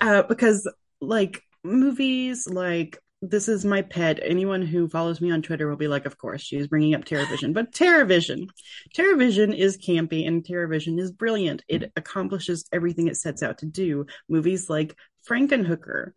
[0.00, 4.20] uh, because like movies like this is my pet.
[4.22, 7.54] Anyone who follows me on Twitter will be like, of course, she's bringing up Terrorvision.
[7.54, 8.48] But Terrorvision,
[8.94, 11.62] Terrorvision is campy and Terrorvision is brilliant.
[11.68, 14.06] It accomplishes everything it sets out to do.
[14.28, 14.96] Movies like
[15.28, 16.12] Frankenhooker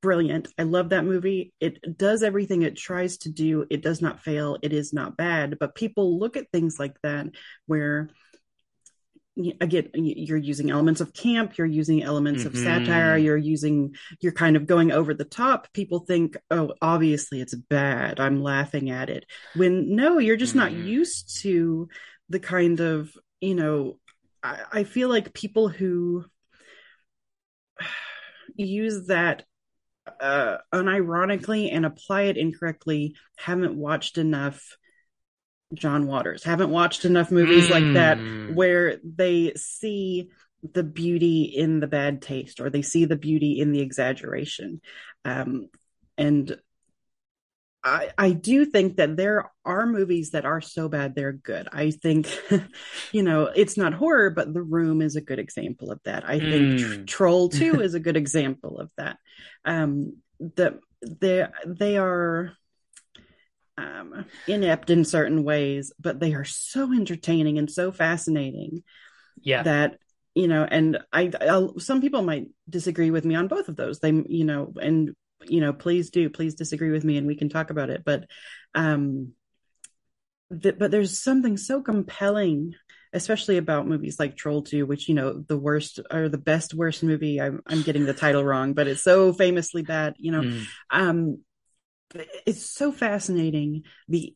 [0.00, 0.48] brilliant.
[0.58, 1.52] I love that movie.
[1.60, 3.66] It does everything it tries to do.
[3.70, 4.58] It does not fail.
[4.62, 5.58] It is not bad.
[5.58, 7.26] But people look at things like that
[7.66, 8.10] where
[9.60, 12.56] again you're using elements of camp you're using elements mm-hmm.
[12.56, 17.40] of satire you're using you're kind of going over the top people think oh obviously
[17.40, 20.58] it's bad i'm laughing at it when no you're just mm-hmm.
[20.58, 21.88] not used to
[22.28, 23.96] the kind of you know
[24.42, 26.24] I, I feel like people who
[28.56, 29.44] use that
[30.20, 34.76] uh, unironically and apply it incorrectly haven't watched enough
[35.74, 37.70] John Waters, haven't watched enough movies mm.
[37.70, 38.54] like that hmm.
[38.54, 40.30] where they see
[40.72, 44.80] the beauty in the bad taste or they see the beauty in the exaggeration.
[45.24, 45.68] Um,
[46.16, 46.58] and
[47.88, 51.68] I, I do think that there are movies that are so bad they're good.
[51.72, 52.28] I think,
[53.12, 56.28] you know, it's not horror, but The Room is a good example of that.
[56.28, 57.06] I think mm.
[57.06, 59.18] Troll Two is a good example of that.
[59.64, 60.18] Um,
[60.56, 62.52] that they they are
[63.76, 68.82] um, inept in certain ways, but they are so entertaining and so fascinating.
[69.40, 69.98] Yeah, that
[70.34, 73.98] you know, and I, I'll, some people might disagree with me on both of those.
[73.98, 77.48] They, you know, and you know, please do, please disagree with me and we can
[77.48, 78.02] talk about it.
[78.04, 78.26] But,
[78.74, 79.32] um,
[80.62, 82.74] th- but there's something so compelling,
[83.12, 87.02] especially about movies like Troll 2, which, you know, the worst or the best worst
[87.02, 87.40] movie.
[87.40, 90.66] I'm, I'm getting the title wrong, but it's so famously bad, you know, mm.
[90.90, 91.38] um,
[92.46, 93.82] it's so fascinating.
[94.08, 94.34] The,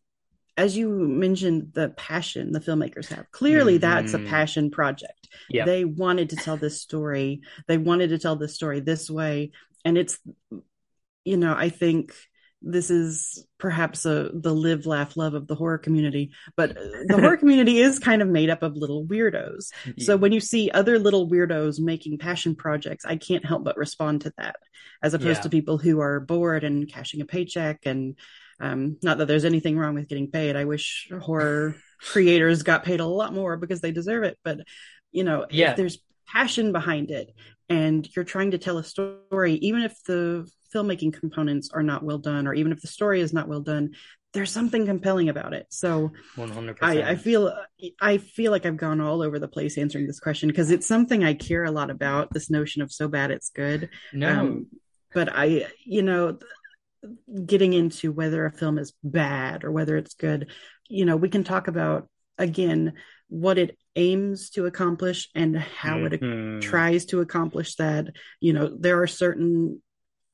[0.56, 3.30] as you mentioned, the passion the filmmakers have.
[3.30, 3.80] Clearly, mm-hmm.
[3.80, 5.28] that's a passion project.
[5.48, 5.66] Yep.
[5.66, 7.40] They wanted to tell this story.
[7.68, 9.52] They wanted to tell this story this way.
[9.84, 10.18] And it's
[11.24, 12.14] you know, I think
[12.64, 17.37] this is perhaps a the live laugh love of the horror community but the horror
[17.38, 20.04] community is kind of made up of little weirdos yeah.
[20.04, 24.20] so when you see other little weirdos making passion projects i can't help but respond
[24.20, 24.56] to that
[25.02, 25.42] as opposed yeah.
[25.42, 28.16] to people who are bored and cashing a paycheck and
[28.61, 33.00] um, not that there's anything wrong with getting paid i wish horror creators got paid
[33.00, 34.58] a lot more because they deserve it but
[35.11, 35.70] you know yeah.
[35.70, 37.35] if there's passion behind it
[37.68, 42.18] and you're trying to tell a story even if the filmmaking components are not well
[42.18, 43.90] done, or even if the story is not well done,
[44.32, 45.66] there's something compelling about it.
[45.68, 46.78] So 100%.
[46.80, 47.54] I, I feel
[48.00, 51.22] I feel like I've gone all over the place answering this question because it's something
[51.22, 52.32] I care a lot about.
[52.32, 53.90] This notion of so bad it's good.
[54.12, 54.66] No, um,
[55.12, 56.38] but I, you know,
[57.44, 60.50] getting into whether a film is bad or whether it's good,
[60.88, 62.08] you know, we can talk about
[62.38, 62.94] again
[63.28, 66.58] what it aims to accomplish and how mm-hmm.
[66.58, 68.06] it tries to accomplish that.
[68.40, 69.82] You know, there are certain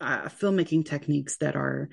[0.01, 1.89] uh, filmmaking techniques that are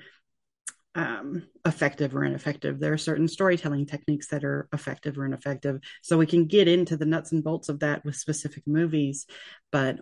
[0.94, 2.80] um, effective or ineffective.
[2.80, 5.80] There are certain storytelling techniques that are effective or ineffective.
[6.02, 9.26] So we can get into the nuts and bolts of that with specific movies.
[9.70, 9.98] But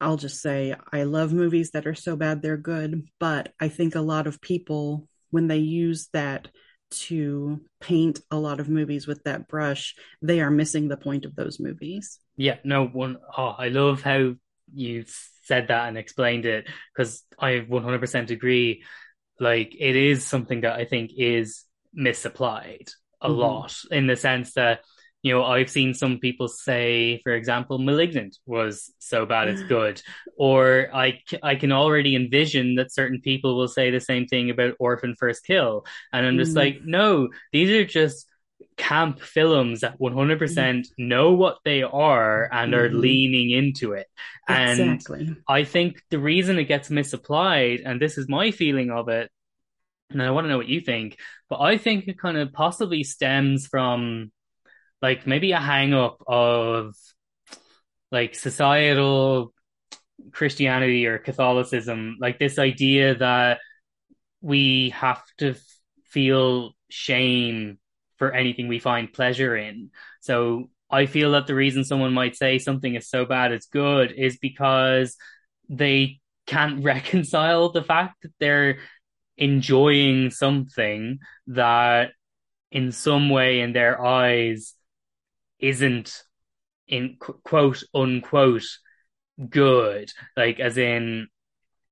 [0.00, 3.08] I'll just say I love movies that are so bad they're good.
[3.18, 6.48] But I think a lot of people, when they use that
[6.88, 11.34] to paint a lot of movies with that brush, they are missing the point of
[11.34, 12.20] those movies.
[12.36, 13.16] Yeah, no one.
[13.36, 14.34] Oh, I love how
[14.72, 15.04] you
[15.42, 18.82] said that and explained it because I 100% agree.
[19.38, 22.88] Like, it is something that I think is misapplied
[23.20, 23.38] a mm-hmm.
[23.38, 24.80] lot in the sense that
[25.26, 30.00] you know, I've seen some people say, for example, Malignant was so bad it's good,
[30.38, 34.76] or I I can already envision that certain people will say the same thing about
[34.78, 36.58] Orphan First Kill, and I'm just mm.
[36.58, 38.28] like, no, these are just
[38.76, 40.84] camp films that 100% mm.
[40.98, 43.00] know what they are and are mm-hmm.
[43.00, 44.06] leaning into it.
[44.48, 45.36] And exactly.
[45.48, 49.30] I think the reason it gets misapplied, and this is my feeling of it,
[50.10, 53.02] and I want to know what you think, but I think it kind of possibly
[53.02, 54.30] stems from
[55.02, 56.94] like maybe a hang up of
[58.12, 59.52] like societal
[60.32, 63.58] Christianity or Catholicism, like this idea that
[64.40, 65.54] we have to
[66.04, 67.78] feel shame
[68.16, 69.90] for anything we find pleasure in.
[70.20, 74.12] So I feel that the reason someone might say something is so bad it's good
[74.12, 75.16] is because
[75.68, 78.78] they can't reconcile the fact that they're
[79.36, 82.12] enjoying something that
[82.70, 84.74] in some way in their eyes
[85.58, 86.22] isn't
[86.88, 88.66] in quote unquote
[89.50, 91.26] good like as in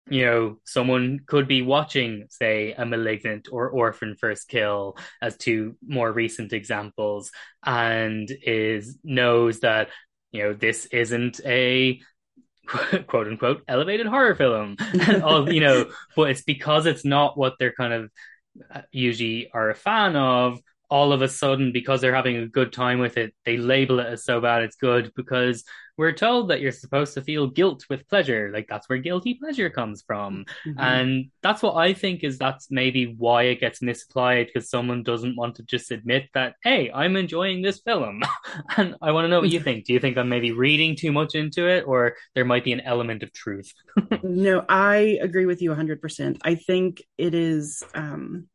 [0.09, 5.77] you know someone could be watching say a malignant or orphan first kill as two
[5.87, 7.31] more recent examples
[7.65, 9.89] and is knows that
[10.33, 12.01] you know this isn't a
[13.07, 14.77] quote unquote elevated horror film.
[15.23, 18.11] All you know but it's because it's not what they're kind of
[18.73, 20.61] uh, usually are a fan of
[20.95, 24.07] all of a sudden, because they're having a good time with it, they label it
[24.07, 25.65] as so bad it's good because
[25.97, 28.53] we're told that you're supposed to feel guilt with pleasure.
[28.55, 30.45] Like that's where guilty pleasure comes from.
[30.65, 30.79] Mm-hmm.
[30.79, 35.35] And that's what I think is that's maybe why it gets misapplied because someone doesn't
[35.35, 38.23] want to just admit that, hey, I'm enjoying this film.
[38.77, 39.87] and I want to know what you think.
[39.87, 42.83] Do you think I'm maybe reading too much into it or there might be an
[42.83, 43.73] element of truth?
[44.23, 46.39] no, I agree with you 100%.
[46.45, 47.83] I think it is.
[47.97, 48.47] Um,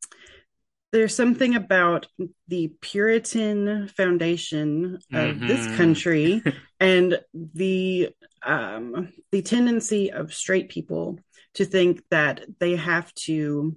[0.91, 2.07] there's something about
[2.47, 5.47] the Puritan foundation of mm-hmm.
[5.47, 6.41] this country
[6.79, 8.09] and the
[8.43, 11.19] um, the tendency of straight people
[11.55, 13.75] to think that they have to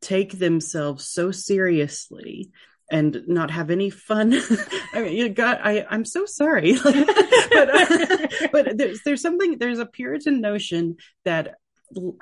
[0.00, 2.50] take themselves so seriously
[2.90, 4.34] and not have any fun.
[4.92, 5.60] I mean, you got.
[5.64, 11.54] I I'm so sorry, but uh, but there's there's something there's a Puritan notion that
[11.96, 12.16] l-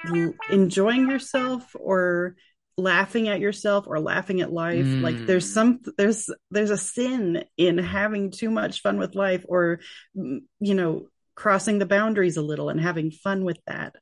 [0.51, 2.37] enjoying yourself or
[2.79, 5.03] laughing at yourself or laughing at life mm.
[5.03, 5.55] like there's mm.
[5.55, 9.81] some there's there's a sin in having too much fun with life or
[10.17, 13.97] mm, you know crossing the boundaries a little and having fun with that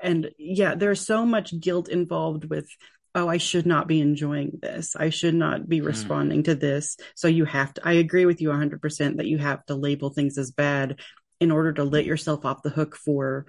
[0.00, 2.68] and yeah there's so much guilt involved with
[3.16, 5.86] oh i should not be enjoying this i should not be mm.
[5.86, 9.64] responding to this so you have to i agree with you 100% that you have
[9.66, 11.00] to label things as bad
[11.40, 13.46] in order to let yourself off the hook for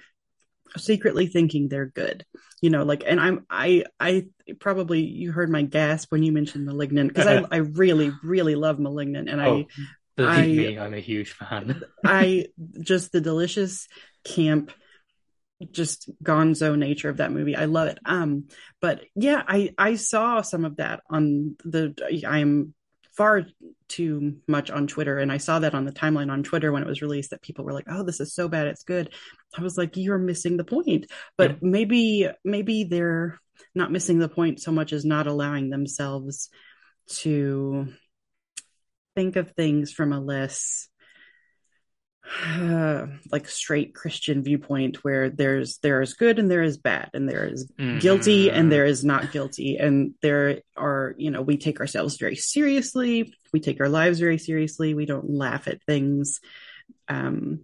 [0.78, 2.26] secretly thinking they're good
[2.62, 4.26] you know like and i'm i i
[4.60, 8.80] probably you heard my gasp when you mentioned malignant because I, I really really love
[8.80, 9.66] malignant and oh,
[10.18, 11.82] i I, me i'm a huge fan.
[12.06, 12.48] I
[12.80, 13.88] just the delicious
[14.24, 14.72] camp
[15.72, 18.00] just gonzo nature of that movie i love it.
[18.06, 18.46] Um
[18.82, 21.96] but yeah i i saw some of that on the
[22.28, 22.74] i'm
[23.16, 23.44] far
[23.88, 25.18] too much on Twitter.
[25.18, 27.66] And I saw that on the timeline on Twitter when it was released that people
[27.66, 29.14] were like, oh, this is so bad, it's good.
[29.58, 31.08] I was like, you're missing the point.
[31.38, 31.58] But yeah.
[31.62, 33.40] maybe, maybe they're
[33.76, 36.50] not missing the point so much as not allowing themselves
[37.08, 37.88] to
[39.16, 40.88] think of things from a less
[42.46, 47.28] uh, like straight Christian viewpoint where there's there is good and there is bad and
[47.28, 48.00] there is mm-hmm.
[48.00, 49.78] guilty and there is not guilty.
[49.78, 53.34] And there are you know we take ourselves very seriously.
[53.54, 54.94] We take our lives very seriously.
[54.94, 56.40] We don't laugh at things
[57.08, 57.62] um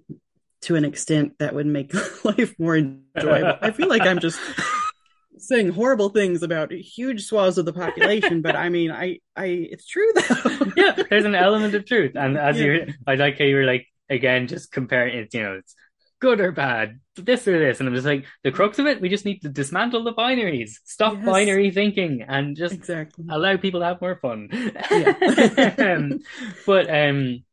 [0.61, 1.93] to an extent that would make
[2.25, 3.59] life more enjoyable.
[3.61, 4.39] I feel like I'm just
[5.39, 9.85] saying horrible things about huge swaths of the population but I mean I I it's
[9.85, 10.71] true though.
[10.75, 12.13] Yeah there's an element of truth.
[12.15, 12.65] And as yeah.
[12.65, 15.75] you I like how you were like again, just comparing it, you know, it's
[16.19, 17.79] good or bad, this or this.
[17.79, 20.71] And I'm just like, the crux of it, we just need to dismantle the binaries,
[20.85, 21.25] stop yes.
[21.25, 23.25] binary thinking, and just exactly.
[23.29, 24.49] allow people to have more fun.
[24.51, 25.75] Yeah.
[25.77, 26.19] um,
[26.65, 27.43] but um,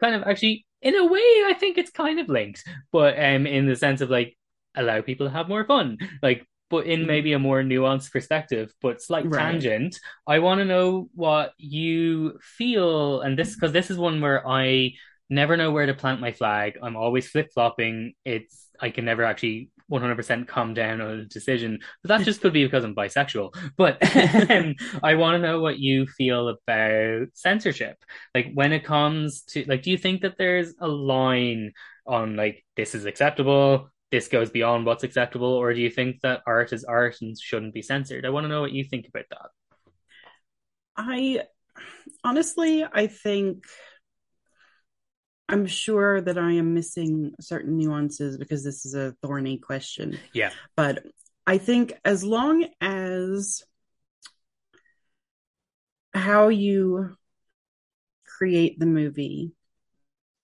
[0.00, 3.66] kind of actually, in a way, I think it's kind of linked, but um, in
[3.66, 4.36] the sense of like,
[4.74, 5.98] allow people to have more fun.
[6.22, 7.08] Like, but in mm-hmm.
[7.08, 9.40] maybe a more nuanced perspective, but slight right.
[9.40, 10.00] tangent.
[10.26, 14.94] I want to know what you feel, and this because this is one where I
[15.28, 16.78] never know where to plant my flag.
[16.82, 18.14] I'm always flip flopping.
[18.24, 21.78] It's I can never actually 100% calm down on a decision.
[22.02, 23.54] But that just could be because I'm bisexual.
[23.76, 23.98] But
[24.50, 27.96] um, I want to know what you feel about censorship.
[28.34, 31.72] Like when it comes to like, do you think that there's a line
[32.06, 33.90] on like this is acceptable?
[34.12, 37.74] This goes beyond what's acceptable, or do you think that art is art and shouldn't
[37.74, 38.24] be censored?
[38.24, 39.50] I want to know what you think about that.
[40.96, 41.42] I
[42.22, 43.64] honestly, I think
[45.48, 50.18] I'm sure that I am missing certain nuances because this is a thorny question.
[50.32, 50.50] Yeah.
[50.76, 51.04] But
[51.46, 53.62] I think as long as
[56.12, 57.16] how you
[58.24, 59.52] create the movie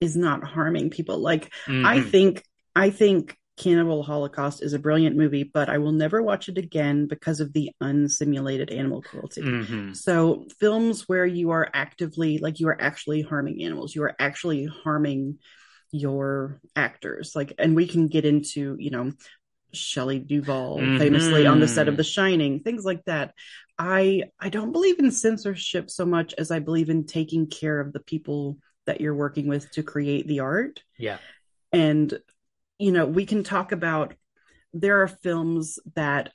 [0.01, 1.85] is not harming people, like mm-hmm.
[1.85, 2.45] I think
[2.75, 7.07] I think Cannibal Holocaust is a brilliant movie, but I will never watch it again
[7.07, 9.43] because of the unsimulated animal cruelty.
[9.43, 9.93] Mm-hmm.
[9.93, 14.67] So, films where you are actively, like, you are actually harming animals, you are actually
[14.67, 15.39] harming
[15.93, 17.37] your actors.
[17.37, 19.13] Like, and we can get into, you know,
[19.73, 20.99] Shelley Duvall mm-hmm.
[20.99, 23.33] famously on the set of The Shining, things like that.
[23.79, 27.93] I I don't believe in censorship so much as I believe in taking care of
[27.93, 30.83] the people that you're working with to create the art.
[30.99, 31.19] Yeah.
[31.73, 32.19] And
[32.79, 34.15] you know, we can talk about
[34.73, 36.33] there are films that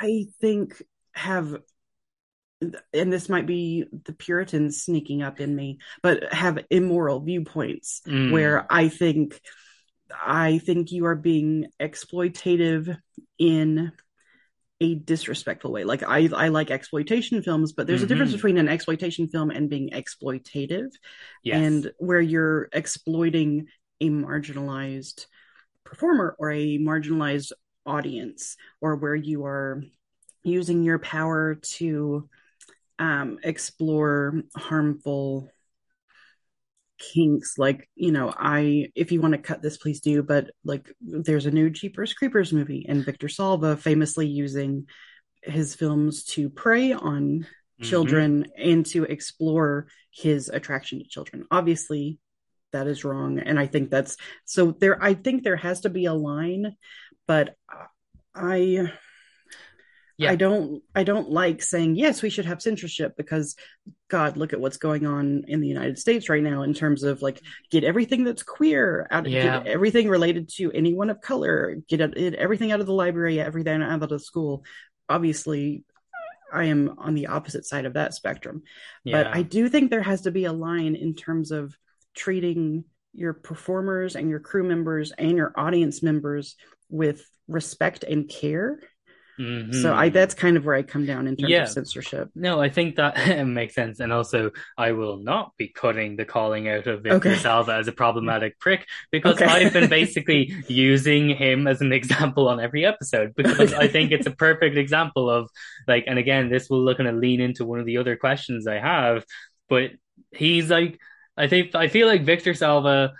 [0.00, 0.82] I think
[1.12, 1.56] have
[2.92, 8.32] and this might be the Puritans sneaking up in me, but have immoral viewpoints mm.
[8.32, 9.40] where I think
[10.10, 12.96] I think you are being exploitative
[13.38, 13.92] in
[14.80, 15.84] a disrespectful way.
[15.84, 18.04] Like I I like exploitation films, but there's mm-hmm.
[18.04, 18.36] a difference mm-hmm.
[18.36, 20.90] between an exploitation film and being exploitative.
[21.42, 21.56] Yes.
[21.56, 23.66] And where you're exploiting
[24.00, 25.26] a marginalized
[25.84, 27.52] performer or a marginalized
[27.86, 29.82] audience or where you are
[30.42, 32.28] using your power to
[32.98, 35.48] um, explore harmful
[36.98, 40.92] kinks like you know i if you want to cut this please do but like
[41.00, 44.84] there's a new jeepers creepers movie and victor salva famously using
[45.44, 47.84] his films to prey on mm-hmm.
[47.84, 52.18] children and to explore his attraction to children obviously
[52.72, 56.06] that is wrong and i think that's so there i think there has to be
[56.06, 56.76] a line
[57.26, 57.54] but
[58.34, 58.88] i
[60.16, 60.30] yeah.
[60.30, 63.56] i don't i don't like saying yes we should have censorship because
[64.08, 67.22] god look at what's going on in the united states right now in terms of
[67.22, 67.40] like
[67.70, 69.60] get everything that's queer out of yeah.
[69.60, 74.02] get everything related to anyone of color get everything out of the library everything out
[74.02, 74.64] of the school
[75.08, 75.84] obviously
[76.52, 78.62] I am on the opposite side of that spectrum.
[79.04, 79.22] Yeah.
[79.22, 81.76] But I do think there has to be a line in terms of
[82.14, 86.56] treating your performers and your crew members and your audience members
[86.88, 88.80] with respect and care.
[89.38, 89.82] Mm-hmm.
[89.82, 91.62] So I that's kind of where I come down in terms yeah.
[91.62, 92.28] of censorship.
[92.34, 94.00] No, I think that makes sense.
[94.00, 97.36] And also I will not be cutting the calling out of Victor okay.
[97.36, 99.44] Salva as a problematic prick because okay.
[99.44, 103.72] I've been basically using him as an example on every episode because.
[103.78, 105.50] I think it's a perfect example of
[105.86, 108.78] like and again this will look and lean into one of the other questions I
[108.78, 109.24] have,
[109.68, 109.92] but
[110.32, 110.98] he's like
[111.38, 113.12] I think I feel like Victor Salva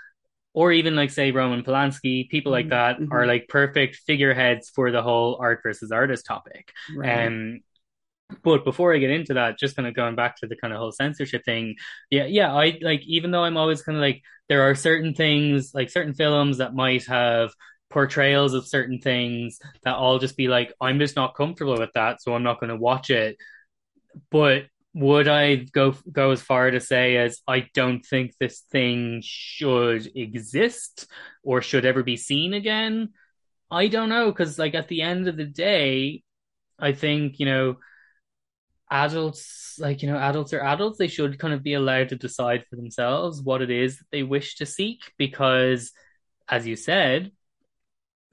[0.53, 3.13] or even like say Roman Polanski, people like that mm-hmm.
[3.13, 6.71] are like perfect figureheads for the whole art versus artist topic.
[6.95, 7.27] Right.
[7.27, 7.61] Um,
[8.43, 10.79] but before I get into that, just kind of going back to the kind of
[10.79, 11.75] whole censorship thing,
[12.09, 15.71] yeah, yeah, I like even though I'm always kind of like there are certain things
[15.73, 17.51] like certain films that might have
[17.89, 22.21] portrayals of certain things that I'll just be like, I'm just not comfortable with that,
[22.21, 23.37] so I'm not going to watch it.
[24.31, 29.21] But would I go go as far to say as I don't think this thing
[29.23, 31.07] should exist
[31.43, 33.09] or should ever be seen again?
[33.71, 36.23] I don't know because like at the end of the day,
[36.79, 37.77] I think you know
[38.91, 42.65] adults like you know adults are adults they should kind of be allowed to decide
[42.69, 45.91] for themselves what it is that they wish to seek because
[46.49, 47.31] as you said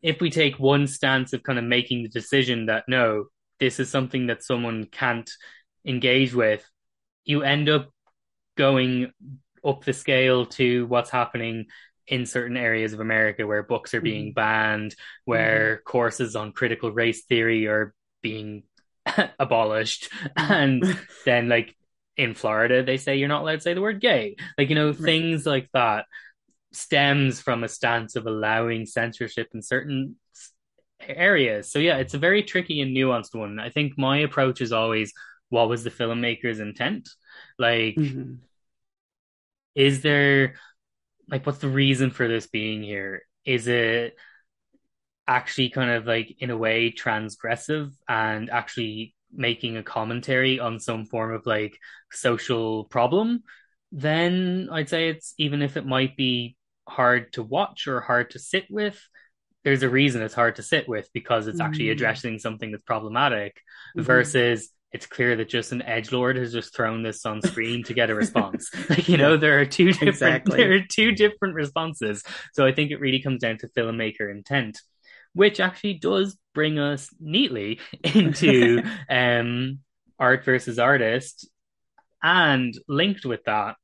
[0.03, 3.27] if we take one stance of kind of making the decision that no
[3.61, 5.31] this is something that someone can't
[5.87, 6.69] engage with,
[7.25, 7.91] you end up
[8.57, 9.13] going
[9.65, 11.67] up the scale to what's happening
[12.07, 14.35] in certain areas of America where books are being mm-hmm.
[14.35, 15.91] banned, where mm-hmm.
[15.91, 18.63] courses on critical race theory are being
[19.39, 20.11] abolished.
[20.39, 20.53] Mm-hmm.
[20.53, 21.77] And then, like,
[22.17, 24.37] in Florida, they say you're not allowed to say the word gay.
[24.57, 24.97] Like, you know, right.
[24.97, 26.07] things like that
[26.73, 30.17] stems from a stance of allowing censorship in certain
[31.01, 31.71] areas.
[31.71, 33.59] So, yeah, it's a very tricky and nuanced one.
[33.59, 35.13] I think my approach is always
[35.49, 37.09] what was the filmmaker's intent?
[37.59, 38.35] Like, mm-hmm.
[39.75, 40.55] is there,
[41.29, 43.23] like, what's the reason for this being here?
[43.45, 44.17] Is it,
[45.29, 51.05] actually kind of like in a way transgressive and actually making a commentary on some
[51.05, 51.79] form of like
[52.13, 53.43] social problem,
[53.93, 56.57] then I'd say it's even if it might be
[56.89, 59.01] hard to watch or hard to sit with,
[59.65, 61.93] there's a reason it's hard to sit with because it's actually mm.
[61.93, 63.57] addressing something that's problematic
[63.97, 64.03] mm-hmm.
[64.03, 67.95] versus it's clear that just an edge lord has just thrown this on screen to
[67.95, 68.71] get a response.
[68.91, 70.57] like you know, there are two different exactly.
[70.57, 72.23] there are two different responses.
[72.55, 74.81] So I think it really comes down to filmmaker intent
[75.37, 79.79] which actually does bring us neatly into um,
[80.19, 81.49] art versus artist,
[82.23, 83.77] and linked with that,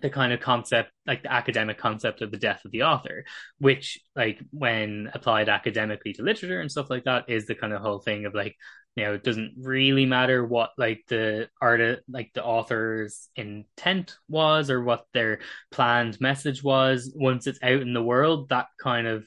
[0.00, 3.24] the kind of concept, like the academic concept of the death of the author,
[3.58, 7.80] which, like, when applied academically to literature and stuff like that, is the kind of
[7.80, 8.56] whole thing of like,
[8.96, 14.70] you know, it doesn't really matter what like the art, like the author's intent was
[14.70, 15.40] or what their
[15.70, 17.12] planned message was.
[17.14, 19.24] Once it's out in the world, that kind of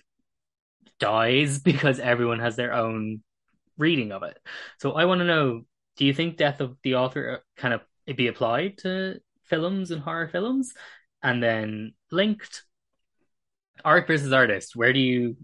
[0.99, 3.23] dies because everyone has their own
[3.77, 4.37] reading of it.
[4.79, 5.61] So I want to know:
[5.97, 7.81] Do you think death of the author uh, kind of
[8.15, 9.19] be applied to
[9.51, 10.73] films and horror films,
[11.21, 12.63] and then linked
[13.85, 14.75] art versus artist?
[14.75, 15.37] Where do you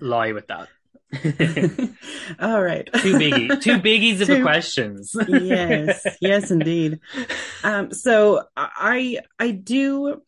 [0.00, 0.68] lie with that?
[2.40, 2.88] All right.
[2.94, 5.14] two biggie, two biggies of two, the questions.
[5.28, 7.00] yes, yes, indeed.
[7.64, 10.20] Um, so I I do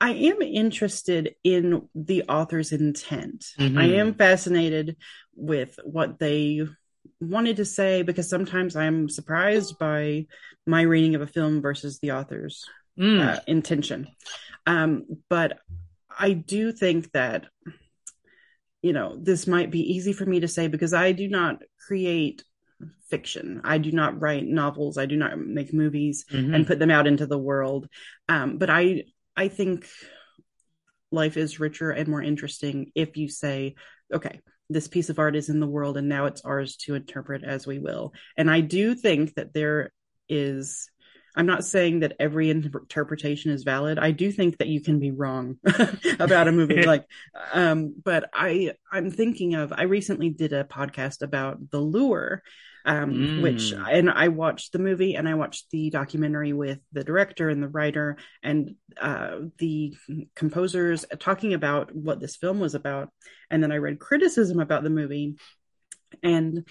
[0.00, 3.46] I am interested in the author's intent.
[3.58, 3.76] Mm-hmm.
[3.76, 4.96] I am fascinated
[5.34, 6.62] with what they
[7.20, 10.26] wanted to say because sometimes I'm surprised by
[10.66, 12.64] my reading of a film versus the author's
[12.98, 13.20] mm.
[13.20, 14.08] uh, intention.
[14.66, 15.58] Um, but
[16.18, 17.46] I do think that,
[18.82, 22.42] you know, this might be easy for me to say because I do not create
[23.08, 23.60] fiction.
[23.64, 24.98] I do not write novels.
[24.98, 26.54] I do not make movies mm-hmm.
[26.54, 27.88] and put them out into the world.
[28.28, 29.04] Um, but I
[29.36, 29.86] I think
[31.12, 33.74] life is richer and more interesting if you say,
[34.12, 37.44] okay, this piece of art is in the world and now it's ours to interpret
[37.44, 38.12] as we will.
[38.36, 39.92] And I do think that there
[40.28, 40.90] is
[41.38, 43.98] I'm not saying that every interpretation is valid.
[43.98, 45.58] I do think that you can be wrong
[46.18, 47.04] about a movie like
[47.52, 52.42] um but I I'm thinking of I recently did a podcast about The Lure
[52.86, 53.42] um, mm.
[53.42, 57.62] which and I watched the movie and I watched the documentary with the director and
[57.62, 59.94] the writer and uh, the
[60.34, 63.10] composers talking about what this film was about,
[63.50, 65.36] and then I read criticism about the movie,
[66.22, 66.66] and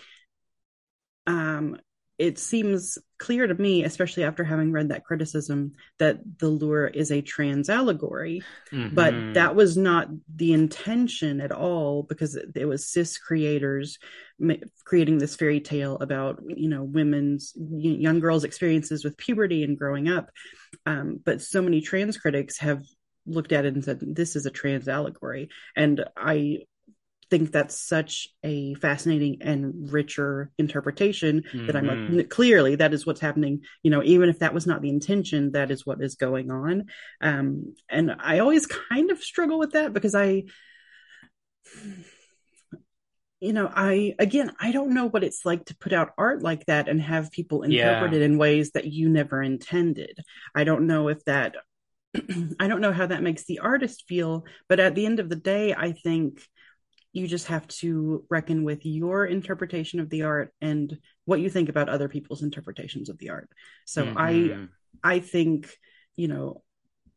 [1.28, 1.78] um,
[2.18, 7.12] it seems clear to me, especially after having read that criticism, that the lure is
[7.12, 8.42] a trans allegory.
[8.72, 8.96] Mm-hmm.
[8.96, 14.00] But that was not the intention at all because it, it was cis creators
[14.40, 14.56] ma-
[14.86, 20.08] creating this fairy tale about, you know, women's, young girls' experiences with puberty and growing
[20.08, 20.30] up.
[20.86, 22.84] Um, but so many trans critics have
[23.26, 25.50] looked at it and said, this is a trans allegory.
[25.76, 26.60] And I
[27.30, 31.68] think that's such a fascinating and richer interpretation mm-hmm.
[31.68, 32.28] that I'm like, mm-hmm.
[32.30, 33.62] clearly that is what's happening.
[33.84, 36.86] You know, even if that was not the intention, that is what is going on.
[37.22, 40.44] Um, and I always kind of struggle with that because I,
[43.40, 46.66] you know, I, again, I don't know what it's like to put out art like
[46.68, 48.18] that and have people interpret yeah.
[48.18, 50.20] it in ways that you never intended.
[50.54, 51.56] I don't know if that,
[52.60, 55.36] I don't know how that makes the artist feel, but at the end of the
[55.36, 56.42] day, I think
[57.16, 61.70] you just have to reckon with your interpretation of the art and what you think
[61.70, 63.50] about other people's interpretations of the art.
[63.86, 64.18] So mm-hmm.
[64.18, 65.74] i i think
[66.18, 66.62] you know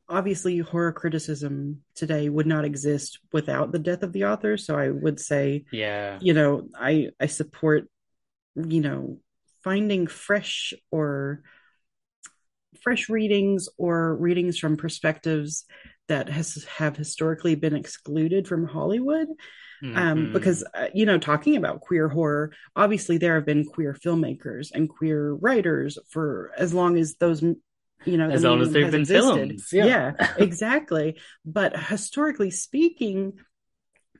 [0.08, 4.56] obviously horror criticism today would not exist without the death of the author.
[4.56, 6.18] So i would say yeah.
[6.20, 7.88] you know i i support
[8.54, 9.18] you know
[9.64, 11.42] finding fresh or
[12.82, 15.64] fresh readings or readings from perspectives
[16.08, 19.28] that has have historically been excluded from hollywood
[19.80, 19.98] um, mm-hmm.
[19.98, 24.70] Um, because, uh, you know, talking about queer horror, obviously there have been queer filmmakers
[24.74, 27.44] and queer writers for as long as those
[28.04, 29.34] you know as long as they've been existed.
[29.34, 33.32] films yeah, yeah exactly but historically speaking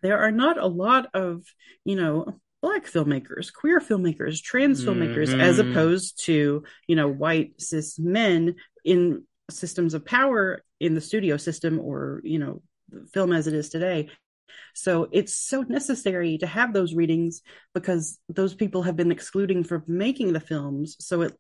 [0.03, 1.45] there are not a lot of
[1.85, 5.01] you know black filmmakers queer filmmakers trans mm-hmm.
[5.01, 5.71] filmmakers as mm-hmm.
[5.71, 11.79] opposed to you know white cis men in systems of power in the studio system
[11.81, 12.63] or you know
[13.13, 14.09] film as it is today
[14.75, 17.43] so it's so necessary to have those readings
[17.75, 20.97] because those people have been excluding from making the films.
[21.01, 21.37] So it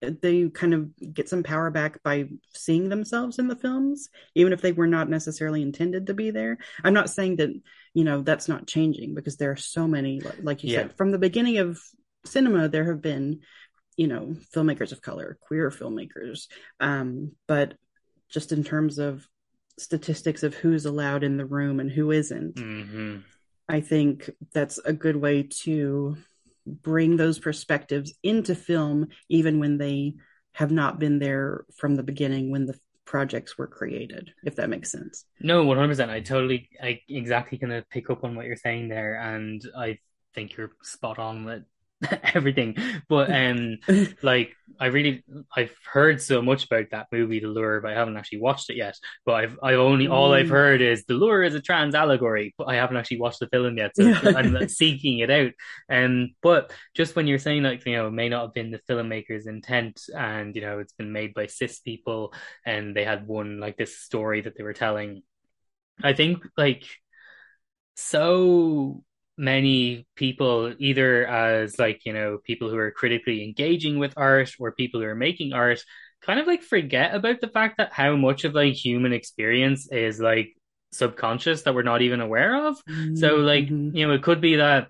[0.00, 4.62] they kind of get some power back by seeing themselves in the films, even if
[4.62, 6.56] they were not necessarily intended to be there.
[6.82, 7.50] I'm not saying that,
[7.92, 10.78] you know, that's not changing because there are so many, like you yeah.
[10.78, 11.78] said, from the beginning of
[12.24, 13.40] cinema, there have been,
[13.96, 16.46] you know, filmmakers of color, queer filmmakers.
[16.78, 17.74] Um, but
[18.30, 19.26] just in terms of
[19.78, 22.56] statistics of who's allowed in the room and who isn't.
[22.56, 23.18] Mm-hmm.
[23.68, 26.16] I think that's a good way to
[26.66, 30.14] bring those perspectives into film, even when they
[30.52, 34.90] have not been there from the beginning when the projects were created, if that makes
[34.90, 35.24] sense.
[35.40, 36.08] No, 100%.
[36.08, 39.14] I totally, I exactly kind of pick up on what you're saying there.
[39.20, 39.98] And I
[40.34, 41.62] think you're spot on with
[42.34, 42.76] everything.
[43.08, 43.78] But um,
[44.22, 45.22] like I really
[45.54, 48.76] I've heard so much about that movie, The Lure, but I haven't actually watched it
[48.76, 48.96] yet.
[49.26, 50.12] But I've I've only mm.
[50.12, 53.40] all I've heard is The Lure is a trans allegory, but I haven't actually watched
[53.40, 55.52] the film yet, so I'm seeking it out.
[55.90, 58.80] Um, but just when you're saying like you know it may not have been the
[58.88, 62.32] filmmaker's intent, and you know it's been made by cis people,
[62.64, 65.22] and they had one like this story that they were telling.
[66.02, 66.84] I think like
[67.94, 69.04] so
[69.40, 74.70] many people either as like you know people who are critically engaging with art or
[74.72, 75.82] people who are making art
[76.20, 80.20] kind of like forget about the fact that how much of like human experience is
[80.20, 80.54] like
[80.92, 83.16] subconscious that we're not even aware of mm-hmm.
[83.16, 83.96] so like mm-hmm.
[83.96, 84.88] you know it could be that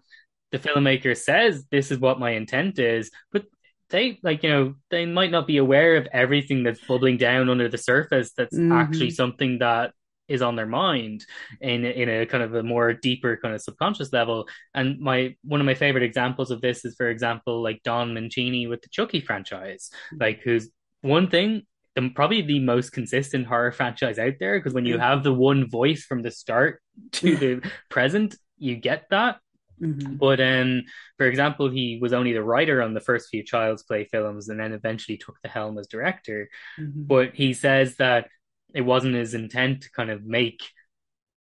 [0.51, 3.45] the filmmaker says this is what my intent is but
[3.91, 7.69] they like you know they might not be aware of everything that's bubbling down under
[7.69, 8.73] the surface that's mm-hmm.
[8.73, 9.93] actually something that
[10.31, 11.27] is on their mind
[11.61, 14.49] in in a kind of a more deeper kind of subconscious level.
[14.75, 18.67] And my one of my favorite examples of this is, for example, like Don Mancini
[18.67, 20.71] with the Chucky franchise, like who's
[21.03, 21.63] one thing
[21.95, 25.03] the, probably the most consistent horror franchise out there because when you mm-hmm.
[25.03, 26.81] have the one voice from the start
[27.13, 29.39] to the present, you get that.
[29.81, 30.17] Mm-hmm.
[30.17, 30.83] But um,
[31.17, 34.61] for example, he was only the writer on the first few Child's Play films, and
[34.61, 36.51] then eventually took the helm as director.
[36.79, 37.05] Mm-hmm.
[37.05, 38.29] But he says that
[38.75, 40.61] it wasn't his intent to kind of make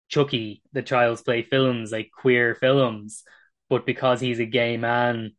[0.08, 3.24] Chucky the Child's Play films like queer films,
[3.70, 5.32] but because he's a gay man,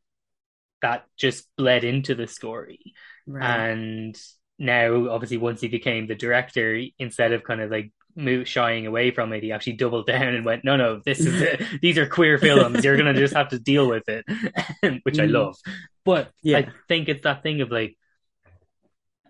[0.82, 2.94] that just bled into the story.
[3.28, 3.70] Right.
[3.70, 4.22] And
[4.60, 9.12] now, obviously, once he became the director, instead of kind of like move, shying away
[9.12, 11.64] from it, he actually doubled down and went, "No, no, this is it.
[11.82, 12.84] these are queer films.
[12.84, 14.26] You're gonna just have to deal with it,"
[15.04, 15.32] which I mm.
[15.32, 15.58] love.
[16.06, 16.58] But yeah.
[16.60, 17.98] I think it's that thing of like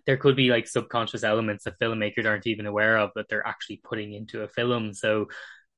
[0.05, 3.81] there could be like subconscious elements that filmmakers aren't even aware of that they're actually
[3.83, 4.93] putting into a film.
[4.93, 5.27] So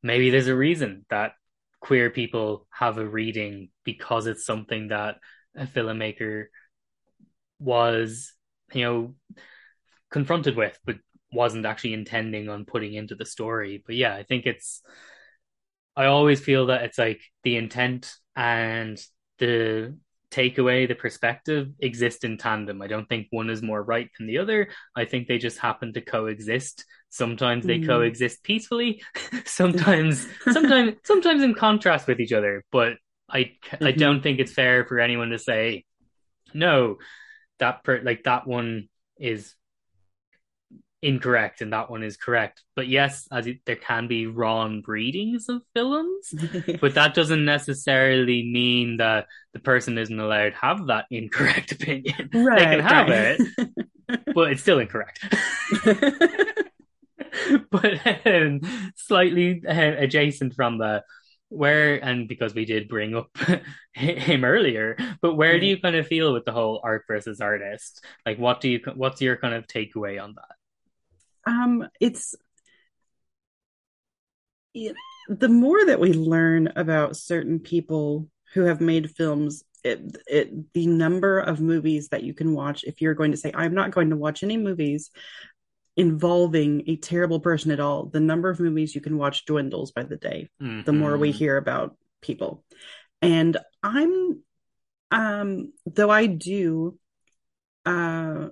[0.02, 1.34] maybe there's a reason that
[1.80, 5.18] queer people have a reading because it's something that
[5.56, 6.46] a filmmaker
[7.60, 8.34] was,
[8.74, 9.16] you know,
[10.10, 10.98] confronted with, but
[11.32, 13.84] wasn't actually intending on putting into the story.
[13.86, 14.82] But yeah, I think it's,
[15.96, 19.00] I always feel that it's like the intent and
[19.38, 19.98] the
[20.36, 22.82] takeaway, the perspective exist in tandem.
[22.82, 24.70] I don't think one is more right than the other.
[24.96, 26.84] I think they just happen to coexist.
[27.10, 27.88] Sometimes they mm.
[27.88, 29.02] coexist peacefully,
[29.46, 32.94] sometimes sometimes sometimes in contrast with each other, but
[33.30, 33.86] I mm-hmm.
[33.86, 35.86] I don't think it's fair for anyone to say
[36.54, 36.98] no
[37.60, 39.56] that per like that one is
[41.06, 42.64] incorrect and that one is correct.
[42.76, 46.34] But yes, as it, there can be wrong readings of films,
[46.82, 52.30] but that doesn't necessarily mean that the person isn't allowed to have that incorrect opinion.
[52.34, 53.40] Right, they can have right.
[53.40, 55.24] it, but it's still incorrect.
[57.70, 58.62] but um,
[58.96, 61.04] slightly uh, adjacent from the
[61.50, 63.30] where and because we did bring up
[63.94, 68.04] him earlier but where do you kind of feel with the whole art versus artist
[68.26, 70.56] like what do you what's your kind of takeaway on that
[71.46, 72.36] um, it's
[74.74, 74.96] it,
[75.30, 80.88] the more that we learn about certain people who have made films, it, it the
[80.88, 84.10] number of movies that you can watch if you're going to say I'm not going
[84.10, 85.12] to watch any movies
[85.98, 90.04] involving a terrible person at all, the number of movies you can watch dwindles by
[90.04, 90.50] the day.
[90.62, 90.84] Mm-hmm.
[90.84, 92.64] The more we hear about people,
[93.22, 94.42] and I'm
[95.12, 96.98] um though I do
[97.86, 98.48] uh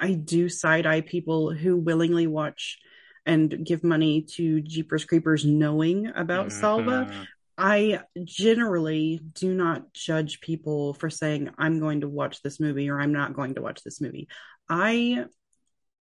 [0.00, 2.78] I do side eye people who willingly watch
[3.26, 6.60] and give money to Jeepers Creepers knowing about mm-hmm.
[6.60, 7.26] Salva.
[7.58, 13.00] I generally do not judge people for saying I'm going to watch this movie or
[13.00, 14.28] I'm not going to watch this movie.
[14.68, 15.24] I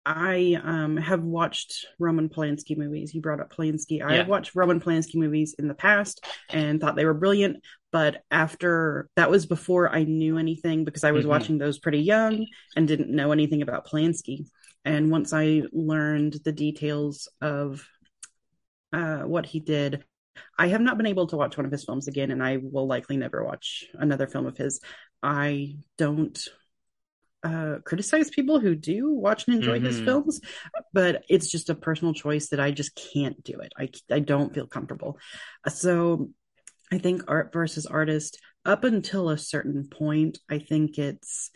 [0.05, 3.15] I um, have watched Roman Polanski movies.
[3.15, 4.03] You brought up Polanski.
[4.03, 7.63] I have watched Roman Polanski movies in the past and thought they were brilliant.
[7.91, 11.29] But after that was before I knew anything because I was mm-hmm.
[11.29, 12.45] watching those pretty young
[12.75, 14.45] and didn't know anything about Polanski.
[14.83, 17.87] And once I learned the details of
[18.93, 20.03] uh, what he did,
[20.57, 22.87] I have not been able to watch one of his films again, and I will
[22.87, 24.81] likely never watch another film of his.
[25.23, 26.37] I don't
[27.45, 29.85] uh, criticize people who do watch and enjoy mm-hmm.
[29.85, 30.41] his films,
[30.93, 33.71] but it's just a personal choice that I just can't do it.
[33.77, 35.19] I I don't feel comfortable.
[35.67, 36.31] So
[36.91, 41.51] I think art versus artist up until a certain point, I think it's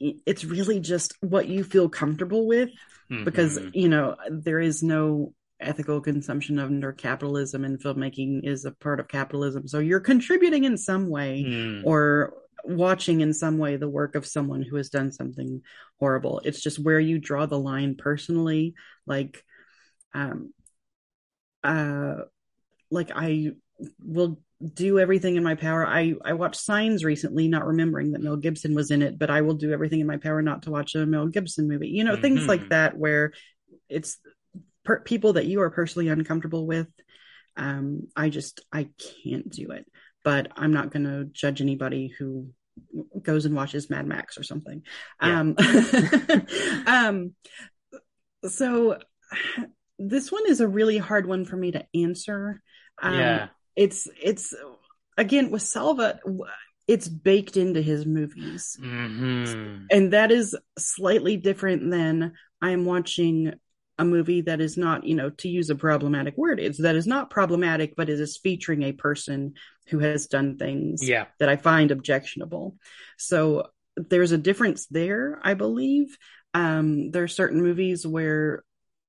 [0.00, 2.70] it's really just what you feel comfortable with
[3.10, 3.24] mm-hmm.
[3.24, 8.72] because you know there is no ethical consumption of under capitalism and filmmaking is a
[8.72, 9.68] part of capitalism.
[9.68, 11.82] So you're contributing in some way mm.
[11.84, 12.34] or
[12.66, 15.62] watching in some way the work of someone who has done something
[15.98, 16.40] horrible.
[16.44, 18.74] It's just where you draw the line personally.
[19.06, 19.42] Like,
[20.14, 20.52] um,
[21.62, 22.16] uh,
[22.90, 23.52] like I
[24.04, 24.40] will
[24.74, 25.86] do everything in my power.
[25.86, 29.42] I I watched Signs recently, not remembering that Mel Gibson was in it, but I
[29.42, 31.88] will do everything in my power not to watch a Mel Gibson movie.
[31.88, 32.22] You know, mm-hmm.
[32.22, 32.70] things like mm-hmm.
[32.70, 33.32] that where
[33.88, 34.18] it's
[34.84, 36.88] per- people that you are personally uncomfortable with.
[37.56, 38.88] Um, I just I
[39.24, 39.86] can't do it.
[40.26, 42.48] But I'm not going to judge anybody who
[43.22, 44.82] goes and watches Mad Max or something.
[45.22, 45.40] Yeah.
[45.40, 45.56] Um,
[46.86, 47.34] um,
[48.48, 48.98] so
[49.98, 52.60] this one is a really hard one for me to answer.
[53.00, 54.54] Um, yeah, it's it's
[55.16, 56.20] again with Salva,
[56.86, 59.86] it's baked into his movies, mm-hmm.
[59.90, 63.54] and that is slightly different than I'm watching
[63.98, 67.06] a movie that is not, you know, to use a problematic word, it's that is
[67.06, 69.54] not problematic, but it is featuring a person
[69.88, 71.26] who has done things yeah.
[71.38, 72.76] that I find objectionable.
[73.18, 76.16] So there's a difference there, I believe.
[76.52, 78.62] Um, there are certain movies where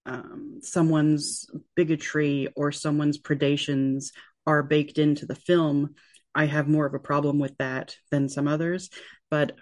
[0.06, 4.12] um, someone's bigotry or someone's predations
[4.46, 5.96] are baked into the film.
[6.34, 8.90] I have more of a problem with that than some others,
[9.30, 9.54] but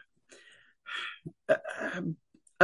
[1.50, 1.56] uh,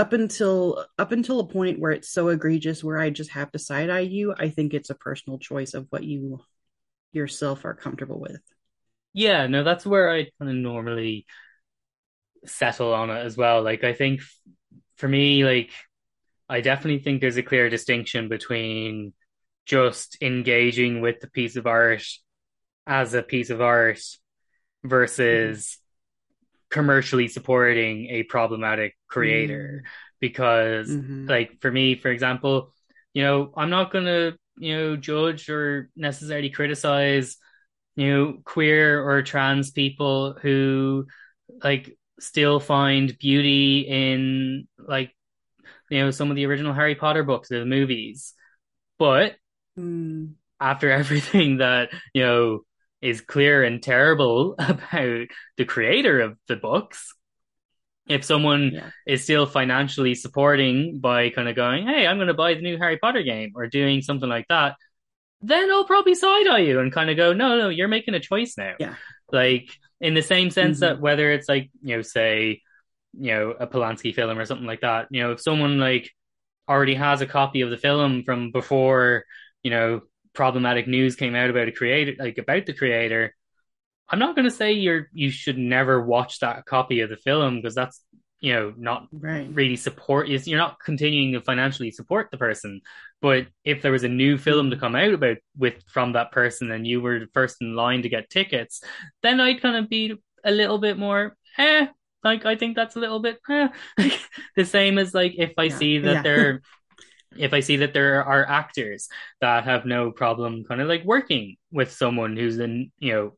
[0.01, 3.59] up until up until a point where it's so egregious where I just have to
[3.59, 6.39] side eye you, I think it's a personal choice of what you
[7.13, 8.41] yourself are comfortable with.
[9.13, 11.27] Yeah, no, that's where I kind of normally
[12.47, 13.61] settle on it as well.
[13.61, 14.21] Like I think
[14.95, 15.69] for me, like
[16.49, 19.13] I definitely think there's a clear distinction between
[19.67, 22.03] just engaging with the piece of art
[22.87, 24.01] as a piece of art
[24.83, 25.77] versus
[26.71, 29.89] commercially supporting a problematic creator mm.
[30.19, 31.27] because mm-hmm.
[31.27, 32.73] like for me for example
[33.13, 37.37] you know i'm not going to you know judge or necessarily criticize
[37.95, 41.05] you know queer or trans people who
[41.61, 45.13] like still find beauty in like
[45.89, 48.33] you know some of the original harry potter books or the movies
[48.97, 49.35] but
[49.77, 50.31] mm.
[50.59, 52.61] after everything that you know
[53.01, 55.27] is clear and terrible about
[55.57, 57.13] the creator of the books.
[58.07, 58.89] If someone yeah.
[59.05, 62.77] is still financially supporting by kind of going, hey, I'm going to buy the new
[62.77, 64.75] Harry Potter game or doing something like that,
[65.41, 68.19] then I'll probably side eye you and kind of go, no, no, you're making a
[68.19, 68.75] choice now.
[68.79, 68.95] Yeah.
[69.31, 70.95] Like in the same sense mm-hmm.
[70.95, 72.61] that whether it's like, you know, say,
[73.13, 76.11] you know, a Polanski film or something like that, you know, if someone like
[76.67, 79.25] already has a copy of the film from before,
[79.63, 80.01] you know,
[80.33, 83.35] problematic news came out about a creator, like about the creator,
[84.11, 87.55] I'm not going to say you're you should never watch that copy of the film
[87.55, 88.01] because that's
[88.41, 89.47] you know not right.
[89.53, 92.81] really support is you're not continuing to financially support the person.
[93.21, 96.71] But if there was a new film to come out about with from that person
[96.71, 98.83] and you were the first in line to get tickets,
[99.23, 101.87] then I'd kind of be a little bit more eh.
[102.23, 103.69] Like I think that's a little bit eh.
[104.57, 105.77] the same as like if I yeah.
[105.77, 106.21] see that yeah.
[106.21, 106.61] they're
[107.37, 109.07] if I see that there are actors
[109.39, 113.33] that have no problem kind of like working with someone who's an you know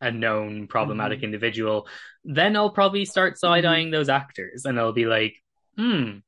[0.00, 1.26] a known problematic mm-hmm.
[1.26, 1.86] individual,
[2.24, 3.92] then I'll probably start side eyeing mm-hmm.
[3.92, 5.34] those actors and I'll be like,
[5.76, 6.18] hmm,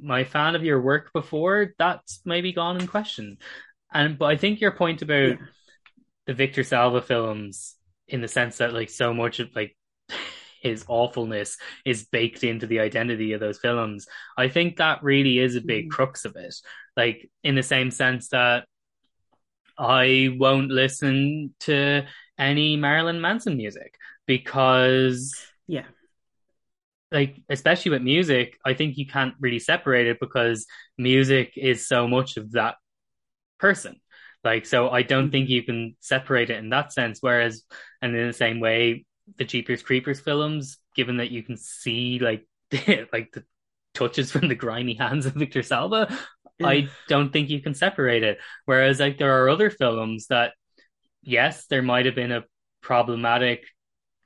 [0.00, 3.38] my fan of your work before, that's maybe gone in question.
[3.92, 5.36] And but I think your point about yeah.
[6.26, 7.74] the Victor Salva films
[8.06, 9.76] in the sense that like so much of like
[10.60, 14.06] his awfulness is baked into the identity of those films.
[14.36, 15.90] I think that really is a big mm.
[15.90, 16.54] crux of it.
[16.96, 18.66] Like in the same sense that
[19.78, 22.04] I won't listen to
[22.36, 23.94] any Marilyn Manson music
[24.26, 25.34] because
[25.66, 25.84] yeah.
[27.10, 30.66] Like especially with music, I think you can't really separate it because
[30.98, 32.74] music is so much of that
[33.58, 34.00] person.
[34.44, 35.32] Like so I don't mm.
[35.32, 37.18] think you can separate it in that sense.
[37.20, 37.62] Whereas
[38.02, 39.06] and in the same way,
[39.36, 42.46] the Jeepers Creepers films, given that you can see like
[43.12, 43.44] like the
[43.94, 46.06] touches from the grimy hands of Victor Salva,
[46.58, 46.66] yeah.
[46.66, 48.38] I don't think you can separate it.
[48.64, 50.52] Whereas like there are other films that
[51.22, 52.44] yes, there might have been a
[52.80, 53.64] problematic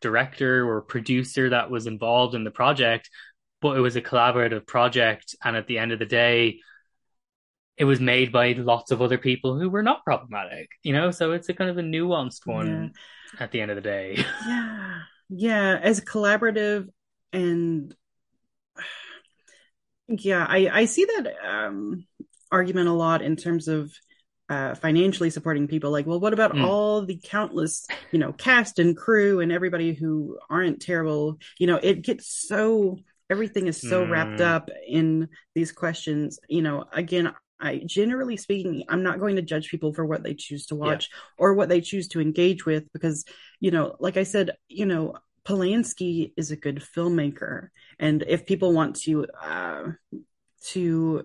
[0.01, 3.09] director or producer that was involved in the project,
[3.61, 6.59] but it was a collaborative project and at the end of the day
[7.77, 11.11] it was made by lots of other people who were not problematic, you know?
[11.11, 12.93] So it's a kind of a nuanced one.
[12.95, 13.01] Yeah
[13.39, 14.25] at the end of the day.
[14.47, 14.99] yeah.
[15.29, 15.81] Yeah.
[15.83, 16.89] As collaborative
[17.33, 17.95] and
[20.09, 22.05] yeah, I, I see that um,
[22.51, 23.93] argument a lot in terms of
[24.51, 25.91] uh, financially supporting people.
[25.91, 26.65] Like, well, what about mm.
[26.65, 31.39] all the countless, you know, cast and crew and everybody who aren't terrible?
[31.59, 32.99] You know, it gets so
[33.31, 36.39] everything is so wrapped up in these questions.
[36.47, 40.35] You know, again, I generally speaking, I'm not going to judge people for what they
[40.35, 41.19] choose to watch yeah.
[41.39, 43.25] or what they choose to engage with because,
[43.61, 48.73] you know, like I said, you know, Polanski is a good filmmaker, and if people
[48.73, 49.85] want to uh,
[50.67, 51.25] to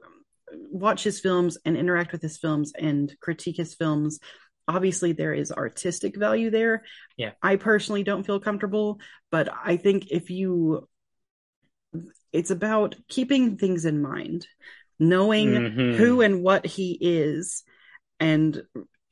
[0.72, 4.20] watch his films and interact with his films and critique his films,
[4.68, 6.84] obviously there is artistic value there.
[7.16, 9.00] Yeah, I personally don't feel comfortable,
[9.32, 10.88] but I think if you,
[12.32, 14.48] it's about keeping things in mind,
[15.00, 15.94] knowing mm-hmm.
[15.94, 17.64] who and what he is,
[18.20, 18.62] and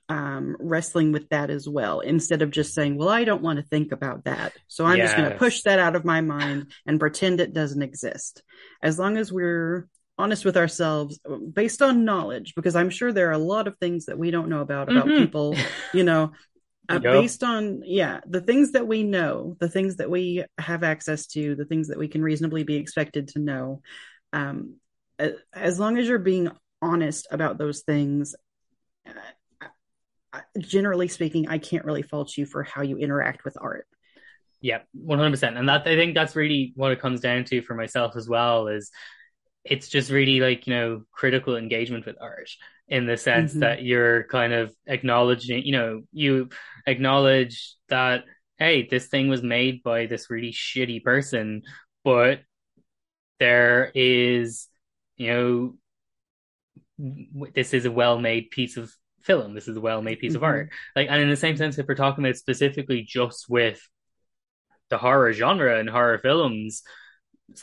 [0.10, 3.66] um, wrestling with that as well instead of just saying, well, I don't want to
[3.66, 4.54] think about that.
[4.68, 5.08] So I'm yes.
[5.08, 8.44] just going to push that out of my mind and pretend it doesn't exist.
[8.82, 11.20] As long as we're honest with ourselves
[11.52, 14.50] based on knowledge, because I'm sure there are a lot of things that we don't
[14.50, 15.24] know about, about mm-hmm.
[15.24, 15.56] people,
[15.94, 16.34] you know,
[16.90, 17.14] uh, yep.
[17.14, 21.56] based on, yeah, the things that we know, the things that we have access to,
[21.56, 23.82] the things that we can reasonably be expected to know.
[24.34, 24.76] Um,
[25.54, 26.50] as long as you're being
[26.82, 28.36] honest about those things,
[30.60, 33.88] generally speaking, I can't really fault you for how you interact with art.
[34.62, 37.62] Yeah, one hundred percent, and that I think that's really what it comes down to
[37.62, 38.68] for myself as well.
[38.68, 38.90] Is
[39.64, 42.50] it's just really like you know critical engagement with art
[42.88, 43.62] in the sense mm-hmm.
[43.62, 46.50] that you're kind of acknowledging, you know, you
[46.86, 48.24] acknowledge that
[48.58, 51.62] hey, this thing was made by this really shitty person,
[52.04, 52.40] but
[53.40, 54.68] there is,
[55.18, 55.76] you know,
[57.54, 58.92] this is a well-made piece of
[59.22, 59.54] film.
[59.54, 60.38] This is a well made piece mm-hmm.
[60.38, 60.70] of art.
[60.96, 63.82] Like, and in the same sense, if we're talking about specifically just with
[64.90, 66.84] the horror genre and horror films,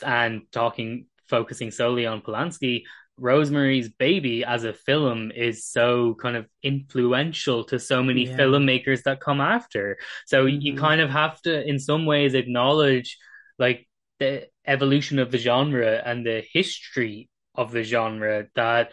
[0.01, 2.83] and talking focusing solely on Polanski,
[3.17, 8.37] Rosemary's Baby as a film is so kind of influential to so many yeah.
[8.37, 9.97] filmmakers that come after.
[10.25, 10.61] So mm-hmm.
[10.61, 13.17] you kind of have to, in some ways, acknowledge
[13.59, 13.87] like
[14.19, 18.91] the evolution of the genre and the history of the genre that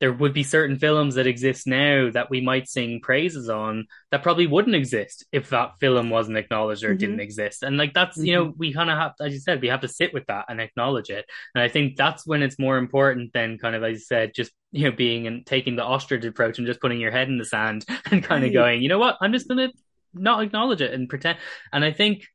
[0.00, 4.22] there would be certain films that exist now that we might sing praises on that
[4.22, 6.98] probably wouldn't exist if that film wasn't acknowledged or mm-hmm.
[6.98, 7.62] didn't exist.
[7.62, 8.26] And like that's mm-hmm.
[8.26, 8.58] you know mm-hmm.
[8.58, 11.08] we kind of have, as you said, we have to sit with that and acknowledge
[11.08, 11.24] it.
[11.54, 14.52] And I think that's when it's more important than kind of as you said, just
[14.70, 17.44] you know being and taking the ostrich approach and just putting your head in the
[17.44, 18.48] sand and kind right.
[18.48, 19.70] of going, you know what, I'm just gonna
[20.12, 21.38] not acknowledge it and pretend.
[21.72, 22.26] And I think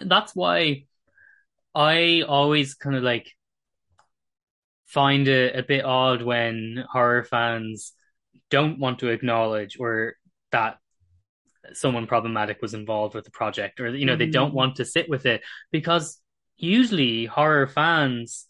[0.00, 0.84] that's why
[1.74, 3.32] I always kind of like
[4.94, 7.92] find it a bit odd when horror fans
[8.48, 10.14] don't want to acknowledge or
[10.52, 10.78] that
[11.72, 14.20] someone problematic was involved with the project or you know mm-hmm.
[14.20, 14.56] they don't mm-hmm.
[14.56, 15.42] want to sit with it
[15.72, 16.20] because
[16.56, 18.46] usually horror fans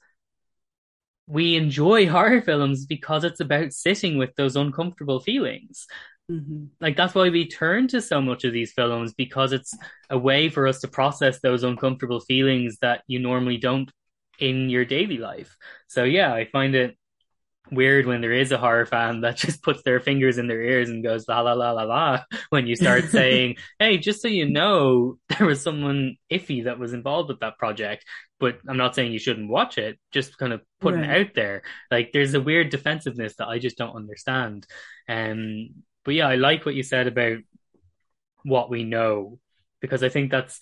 [1.26, 5.86] we enjoy horror films because it's about sitting with those uncomfortable feelings
[6.30, 6.64] mm-hmm.
[6.80, 9.74] like that's why we turn to so much of these films because it's
[10.10, 13.90] a way for us to process those uncomfortable feelings that you normally don't
[14.38, 15.56] in your daily life.
[15.88, 16.96] So yeah, I find it
[17.70, 20.88] weird when there is a horror fan that just puts their fingers in their ears
[20.88, 24.48] and goes la la la la la when you start saying, "Hey, just so you
[24.48, 28.04] know, there was someone iffy that was involved with that project."
[28.40, 29.98] But I'm not saying you shouldn't watch it.
[30.12, 31.10] Just kind of putting right.
[31.10, 31.62] it out there.
[31.90, 34.66] Like there's a weird defensiveness that I just don't understand.
[35.08, 35.70] Um,
[36.04, 37.38] but yeah, I like what you said about
[38.42, 39.38] what we know
[39.80, 40.60] because I think that's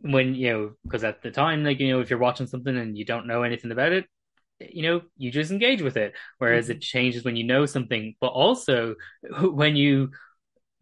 [0.00, 2.98] when you know because at the time like you know if you're watching something and
[2.98, 4.04] you don't know anything about it
[4.60, 6.72] you know you just engage with it whereas mm-hmm.
[6.72, 8.94] it changes when you know something but also
[9.40, 10.10] when you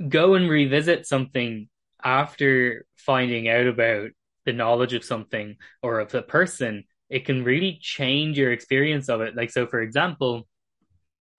[0.09, 1.69] go and revisit something
[2.03, 4.11] after finding out about
[4.45, 9.21] the knowledge of something or of the person it can really change your experience of
[9.21, 10.47] it like so for example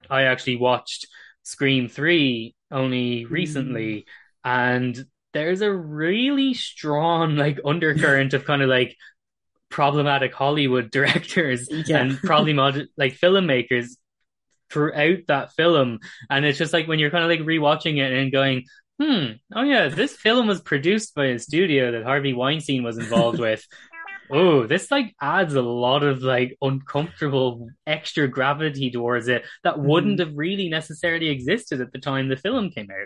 [0.10, 1.08] i actually watched
[1.44, 4.04] scream 3 only recently mm.
[4.44, 5.06] and
[5.36, 8.96] there's a really strong like undercurrent of kind of like
[9.70, 11.98] problematic Hollywood directors yeah.
[11.98, 13.90] and probably mod- like filmmakers
[14.72, 16.00] throughout that film.
[16.30, 18.64] And it's just like when you're kind of like rewatching it and going,
[18.98, 23.40] hmm, oh yeah, this film was produced by a studio that Harvey Weinstein was involved
[23.40, 23.64] with.
[24.32, 30.18] Oh, this like adds a lot of like uncomfortable extra gravity towards it that wouldn't
[30.18, 30.26] mm.
[30.26, 33.06] have really necessarily existed at the time the film came out.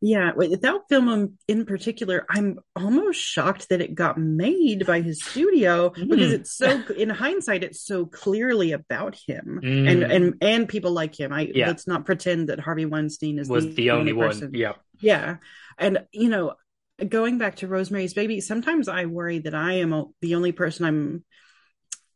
[0.00, 5.90] Yeah, that film in particular, I'm almost shocked that it got made by his studio
[5.90, 6.08] mm.
[6.08, 6.82] because it's so.
[6.96, 9.90] In hindsight, it's so clearly about him mm.
[9.90, 11.32] and and and people like him.
[11.32, 11.68] I yeah.
[11.68, 14.50] let's not pretend that Harvey Weinstein is was the, the only, only one.
[14.52, 15.36] Yeah, yeah,
[15.78, 16.54] and you know,
[17.08, 21.24] going back to Rosemary's Baby, sometimes I worry that I am the only person I'm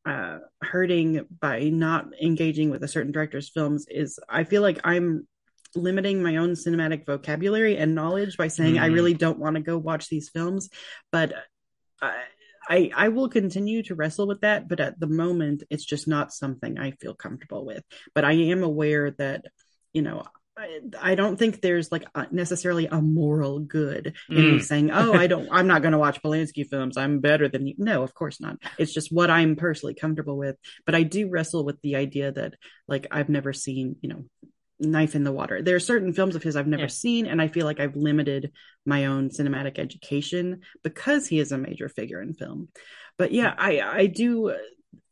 [0.04, 3.86] uh, hurting by not engaging with a certain director's films.
[3.88, 5.26] Is I feel like I'm
[5.74, 8.80] limiting my own cinematic vocabulary and knowledge by saying mm.
[8.80, 10.68] I really don't want to go watch these films,
[11.12, 11.32] but
[12.00, 12.22] I,
[12.68, 16.32] I I will continue to wrestle with that, but at the moment, it's just not
[16.32, 17.82] something I feel comfortable with.
[18.14, 19.44] But I am aware that
[19.92, 20.24] you know
[20.58, 24.52] I, I don't think there's like necessarily a moral good in mm.
[24.54, 26.96] me saying, "Oh, I don't, I'm not going to watch Polanski films.
[26.96, 28.56] I'm better than you." No, of course not.
[28.76, 30.56] It's just what I'm personally comfortable with.
[30.84, 32.54] But I do wrestle with the idea that,
[32.88, 34.24] like, I've never seen, you know,
[34.80, 35.62] knife in the water.
[35.62, 36.88] There are certain films of his I've never yeah.
[36.88, 38.52] seen, and I feel like I've limited
[38.84, 42.68] my own cinematic education because he is a major figure in film.
[43.16, 44.54] But yeah, I I do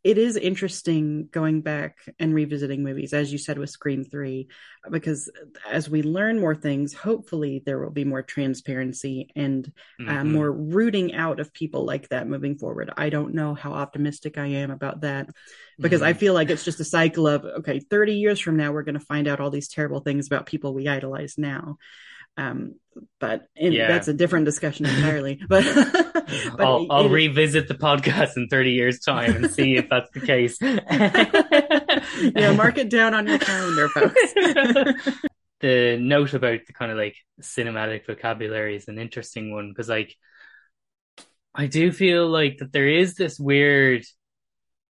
[0.07, 4.47] it is interesting going back and revisiting movies, as you said with Scream 3,
[4.89, 5.29] because
[5.69, 10.19] as we learn more things, hopefully there will be more transparency and uh, mm-hmm.
[10.19, 12.93] uh, more rooting out of people like that moving forward.
[12.97, 15.31] I don't know how optimistic I am about that
[15.77, 16.11] because mm-hmm.
[16.11, 18.99] I feel like it's just a cycle of, okay, 30 years from now, we're going
[18.99, 21.79] to find out all these terrible things about people we idolize now.
[22.37, 22.75] Um,
[23.21, 23.89] but in, yeah.
[23.89, 25.41] that's a different discussion entirely.
[25.49, 25.65] But,
[26.57, 30.11] but I'll, I'll it, revisit the podcast in 30 years' time and see if that's
[30.13, 30.59] the case.
[30.61, 34.35] yeah, mark it down on your calendar, folks.
[35.61, 40.17] the note about the kind of like cinematic vocabulary is an interesting one because, like,
[41.55, 44.05] I do feel like that there is this weird,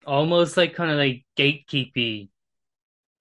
[0.05, 2.29] almost like kind of like gatekeepy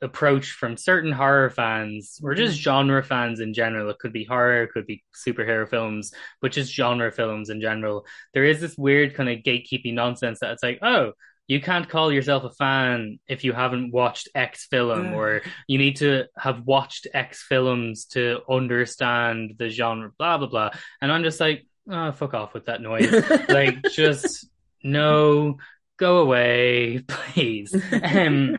[0.02, 2.62] approach from certain horror fans or just mm-hmm.
[2.62, 3.90] genre fans in general.
[3.90, 8.06] It could be horror, it could be superhero films, but just genre films in general.
[8.32, 11.12] There is this weird kind of gatekeeping nonsense that it's like, oh,
[11.46, 15.96] you can't call yourself a fan if you haven't watched X film, or you need
[15.96, 20.70] to have watched X films to understand the genre, blah, blah, blah.
[21.02, 23.12] And I'm just like, oh, fuck off with that noise.
[23.48, 24.48] like, just
[24.82, 25.58] no,
[25.98, 27.74] go away, please.
[28.02, 28.56] Um,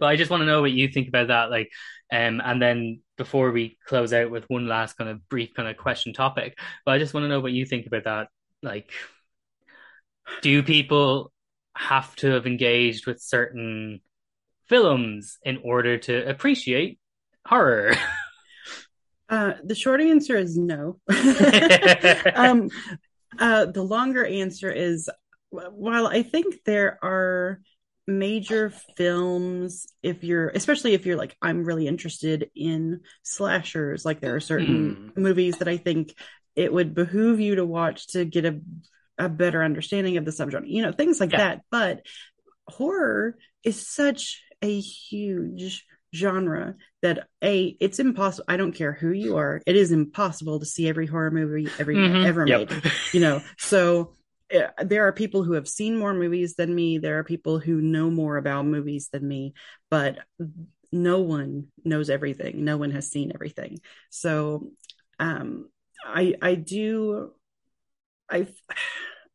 [0.00, 1.50] but I just want to know what you think about that.
[1.50, 1.70] Like,
[2.12, 5.76] um, and then before we close out with one last kind of brief kind of
[5.76, 8.28] question topic, but I just want to know what you think about that.
[8.62, 8.90] Like,
[10.42, 11.30] do people
[11.76, 14.00] have to have engaged with certain
[14.68, 16.98] films in order to appreciate
[17.46, 17.94] horror?
[19.30, 20.98] Uh, the short answer is no.
[22.34, 22.68] um,
[23.38, 25.08] uh, the longer answer is
[25.50, 27.60] while I think there are
[28.10, 34.34] major films if you're especially if you're like i'm really interested in slashers like there
[34.34, 35.16] are certain mm.
[35.16, 36.14] movies that i think
[36.56, 38.60] it would behoove you to watch to get a,
[39.18, 41.38] a better understanding of the subgenre you know things like yeah.
[41.38, 42.04] that but
[42.66, 49.36] horror is such a huge genre that a it's impossible i don't care who you
[49.36, 52.26] are it is impossible to see every horror movie every mm-hmm.
[52.26, 52.68] ever yep.
[52.68, 54.16] made you know so
[54.82, 56.98] there are people who have seen more movies than me.
[56.98, 59.54] There are people who know more about movies than me,
[59.90, 60.18] but
[60.92, 62.64] no one knows everything.
[62.64, 63.78] No one has seen everything.
[64.10, 64.70] So,
[65.18, 65.68] um,
[66.04, 67.32] I I do
[68.30, 68.46] I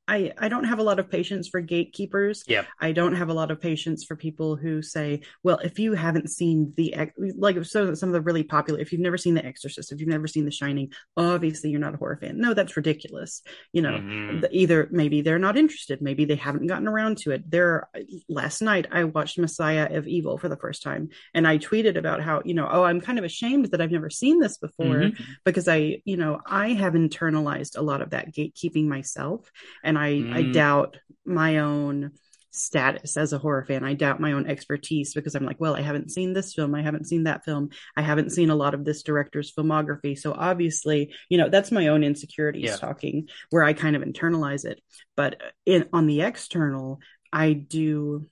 [0.07, 2.43] I, I don't have a lot of patience for gatekeepers.
[2.47, 2.65] Yeah.
[2.79, 6.29] I don't have a lot of patience for people who say, well, if you haven't
[6.29, 6.95] seen the,
[7.37, 10.09] like, so some of the really popular, if you've never seen The Exorcist, if you've
[10.09, 12.39] never seen The Shining, obviously you're not a horror fan.
[12.39, 13.41] No, that's ridiculous.
[13.73, 14.45] You know, mm-hmm.
[14.51, 16.01] either maybe they're not interested.
[16.01, 17.49] Maybe they haven't gotten around to it.
[17.49, 17.89] There,
[18.29, 22.21] last night I watched Messiah of Evil for the first time and I tweeted about
[22.21, 25.23] how, you know, oh, I'm kind of ashamed that I've never seen this before mm-hmm.
[25.43, 29.51] because I, you know, I have internalized a lot of that gatekeeping myself.
[29.83, 30.33] And and I mm.
[30.33, 32.11] I doubt my own
[32.51, 33.83] status as a horror fan.
[33.83, 36.81] I doubt my own expertise because I'm like, well, I haven't seen this film, I
[36.81, 40.17] haven't seen that film, I haven't seen a lot of this director's filmography.
[40.17, 42.77] So obviously, you know, that's my own insecurities yeah.
[42.77, 44.81] talking where I kind of internalize it.
[45.17, 46.99] But in on the external,
[47.31, 48.27] I do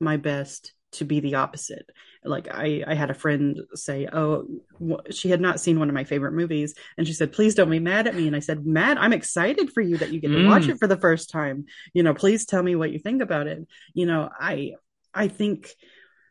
[0.00, 1.90] my best to be the opposite.
[2.26, 4.46] Like I, I had a friend say, "Oh,
[5.10, 7.78] she had not seen one of my favorite movies," and she said, "Please don't be
[7.78, 10.36] mad at me." And I said, "Matt, I'm excited for you that you get to
[10.36, 10.48] mm.
[10.48, 11.66] watch it for the first time.
[11.92, 13.66] You know, please tell me what you think about it.
[13.94, 14.74] You know, I,
[15.14, 15.74] I think."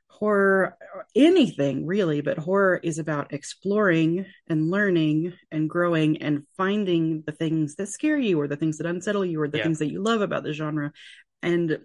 [0.07, 0.77] horror
[1.13, 7.75] anything really but horror is about exploring and learning and growing and finding the things
[7.75, 9.63] that scare you or the things that unsettle you or the yeah.
[9.65, 10.93] things that you love about the genre
[11.41, 11.79] and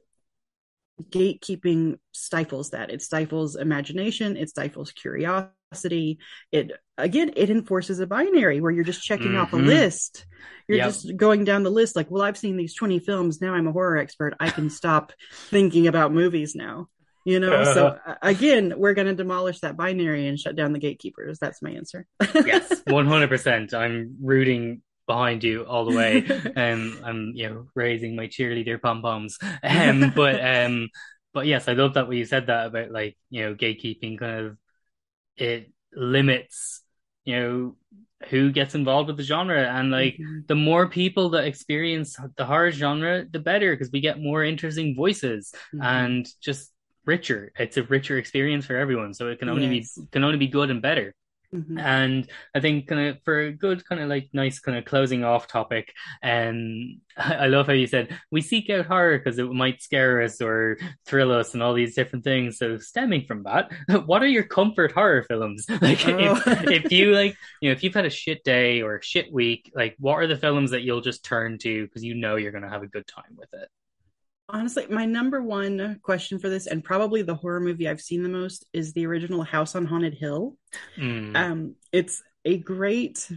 [1.11, 2.91] gatekeeping stifles that.
[2.91, 6.19] It stifles imagination it stifles curiosity.
[6.53, 9.41] It again it enforces a binary where you're just checking mm-hmm.
[9.41, 10.27] off a list.
[10.69, 10.89] You're yep.
[10.89, 13.41] just going down the list like well i've seen these 20 films.
[13.41, 14.35] Now i'm a horror expert.
[14.41, 16.89] I can stop thinking about movies now
[17.25, 17.53] you know?
[17.53, 17.75] Uh-huh.
[17.75, 21.39] so again we're going to demolish that binary and shut down the gatekeepers.
[21.39, 22.07] That's my answer.
[22.35, 26.25] Yes 100% i'm rooting behind you all the way.
[26.57, 29.39] um, I'm you know raising my cheerleader pom poms.
[29.63, 30.89] Um, but um,
[31.35, 34.47] but yes, I love that when you said that about like you know gatekeeping kind
[34.47, 34.59] of
[35.37, 36.83] it limits
[37.25, 37.77] you know
[38.29, 40.41] who gets involved with the genre and like mm-hmm.
[40.47, 44.95] the more people that experience the horror genre the better because we get more interesting
[44.95, 45.83] voices mm-hmm.
[45.83, 46.71] and just
[47.07, 49.97] richer it's a richer experience for everyone so it can only yes.
[49.97, 51.15] be can only be good and better
[51.55, 51.79] Mm-hmm.
[51.79, 55.25] And I think kind of for a good kind of like nice kind of closing
[55.25, 55.93] off topic,
[56.23, 60.23] and um, I love how you said we seek out horror because it might scare
[60.23, 62.59] us or thrill us and all these different things.
[62.59, 63.73] So stemming from that,
[64.07, 65.67] what are your comfort horror films?
[65.81, 66.37] Like oh.
[66.47, 69.33] if, if you like, you know, if you've had a shit day or a shit
[69.33, 72.53] week, like what are the films that you'll just turn to because you know you're
[72.53, 73.69] going to have a good time with it?
[74.53, 78.29] Honestly, my number one question for this, and probably the horror movie I've seen the
[78.29, 80.57] most, is the original House on Haunted Hill.
[80.97, 81.37] Mm.
[81.37, 83.31] Um, it's a great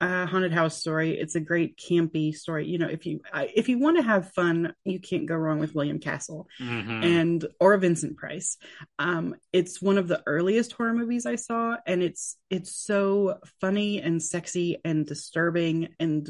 [0.00, 1.18] uh, haunted house story.
[1.18, 2.66] It's a great campy story.
[2.66, 5.58] You know, if you uh, if you want to have fun, you can't go wrong
[5.58, 7.02] with William Castle mm-hmm.
[7.02, 8.58] and or Vincent Price.
[8.98, 14.02] Um, it's one of the earliest horror movies I saw, and it's it's so funny
[14.02, 16.28] and sexy and disturbing and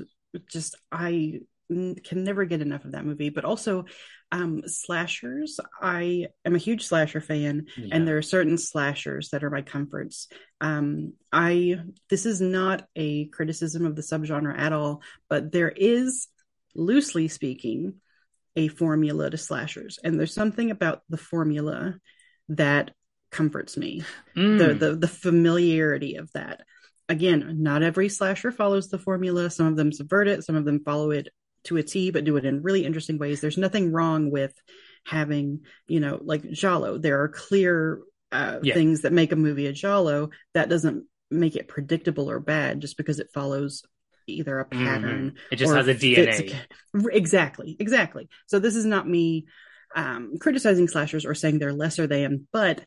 [0.48, 3.84] just I can never get enough of that movie but also
[4.32, 7.88] um slashers i am a huge slasher fan yeah.
[7.92, 10.28] and there are certain slashers that are my comforts
[10.60, 11.76] um i
[12.10, 16.28] this is not a criticism of the subgenre at all but there is
[16.74, 17.94] loosely speaking
[18.56, 21.94] a formula to slashers and there's something about the formula
[22.48, 22.90] that
[23.30, 24.02] comforts me
[24.36, 24.58] mm.
[24.58, 26.60] the, the the familiarity of that
[27.08, 29.50] again, not every slasher follows the formula.
[29.50, 31.28] Some of them subvert it, some of them follow it
[31.64, 33.40] to a T, but do it in really interesting ways.
[33.40, 34.54] There's nothing wrong with
[35.04, 36.98] having, you know, like Giallo.
[36.98, 38.00] There are clear
[38.32, 38.74] uh, yeah.
[38.74, 40.30] things that make a movie a Giallo.
[40.54, 43.82] That doesn't make it predictable or bad just because it follows
[44.26, 44.84] either a mm-hmm.
[44.84, 45.30] pattern.
[45.30, 45.36] Mm-hmm.
[45.52, 46.54] It just has a DNA.
[47.12, 48.28] Exactly, exactly.
[48.46, 49.46] So this is not me
[49.94, 52.84] um, criticizing slashers or saying they're lesser than, but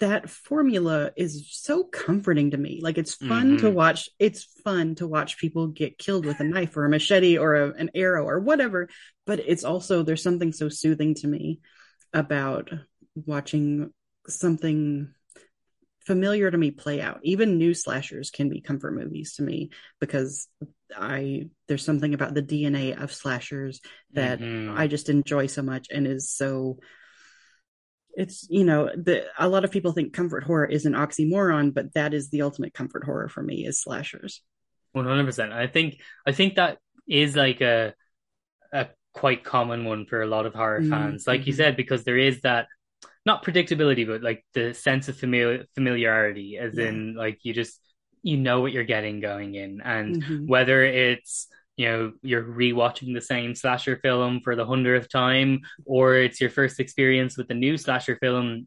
[0.00, 2.80] that formula is so comforting to me.
[2.82, 3.66] Like it's fun mm-hmm.
[3.66, 4.10] to watch.
[4.18, 7.70] It's fun to watch people get killed with a knife or a machete or a,
[7.72, 8.88] an arrow or whatever.
[9.26, 11.60] But it's also there's something so soothing to me
[12.12, 12.70] about
[13.14, 13.92] watching
[14.28, 15.14] something
[16.06, 17.20] familiar to me play out.
[17.22, 19.70] Even new slashers can be comfort movies to me
[20.00, 20.48] because
[20.94, 23.80] I there's something about the DNA of slashers
[24.12, 24.76] that mm-hmm.
[24.76, 26.78] I just enjoy so much and is so
[28.14, 31.92] it's you know the a lot of people think comfort horror is an oxymoron but
[31.94, 34.42] that is the ultimate comfort horror for me is slashers
[34.94, 37.94] 100% i think i think that is like a
[38.72, 40.90] a quite common one for a lot of horror mm-hmm.
[40.90, 41.58] fans like you mm-hmm.
[41.58, 42.66] said because there is that
[43.24, 46.86] not predictability but like the sense of familiar familiarity as yeah.
[46.86, 47.78] in like you just
[48.22, 50.46] you know what you're getting going in and mm-hmm.
[50.46, 56.16] whether it's you know you're rewatching the same slasher film for the hundredth time or
[56.16, 58.66] it's your first experience with the new slasher film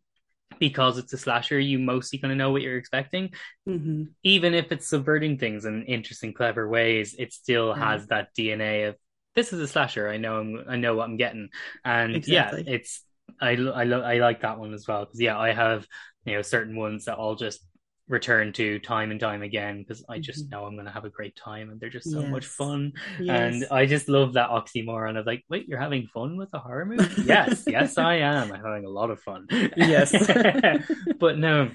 [0.60, 3.30] because it's a slasher you mostly kind of know what you're expecting
[3.68, 4.04] mm-hmm.
[4.24, 7.82] even if it's subverting things in interesting clever ways it still mm-hmm.
[7.82, 8.96] has that dna of
[9.36, 11.50] this is a slasher i know I'm, i know what i'm getting
[11.84, 12.64] and exactly.
[12.66, 13.04] yeah it's
[13.42, 15.86] i i, lo- I like that one as well because yeah i have
[16.26, 17.62] you know certain ones that I'll just
[18.08, 20.50] return to time and time again because I just mm-hmm.
[20.52, 22.30] know I'm going to have a great time and they're just so yes.
[22.30, 22.94] much fun.
[23.20, 23.54] Yes.
[23.54, 26.86] And I just love that oxymoron of like, wait, you're having fun with a horror
[26.86, 27.22] movie?
[27.26, 28.52] yes, yes, I am.
[28.52, 29.48] I'm having a lot of fun.
[29.76, 30.12] Yes.
[31.20, 31.72] but no,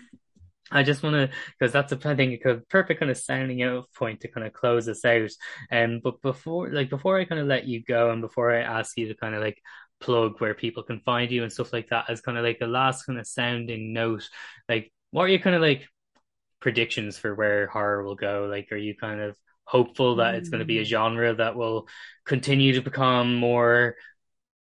[0.71, 3.93] I just want to, because that's a, I think a perfect kind of sounding out
[3.93, 5.31] point to kind of close us out.
[5.71, 8.61] And um, but before, like before I kind of let you go, and before I
[8.61, 9.61] ask you to kind of like
[10.01, 12.67] plug where people can find you and stuff like that, as kind of like a
[12.67, 14.29] last kind of sounding note,
[14.69, 15.89] like what are you kind of like
[16.61, 18.47] predictions for where horror will go?
[18.51, 20.39] Like, are you kind of hopeful that mm.
[20.39, 20.87] it's going to be a mm.
[20.87, 21.89] genre that will
[22.25, 23.97] continue to become more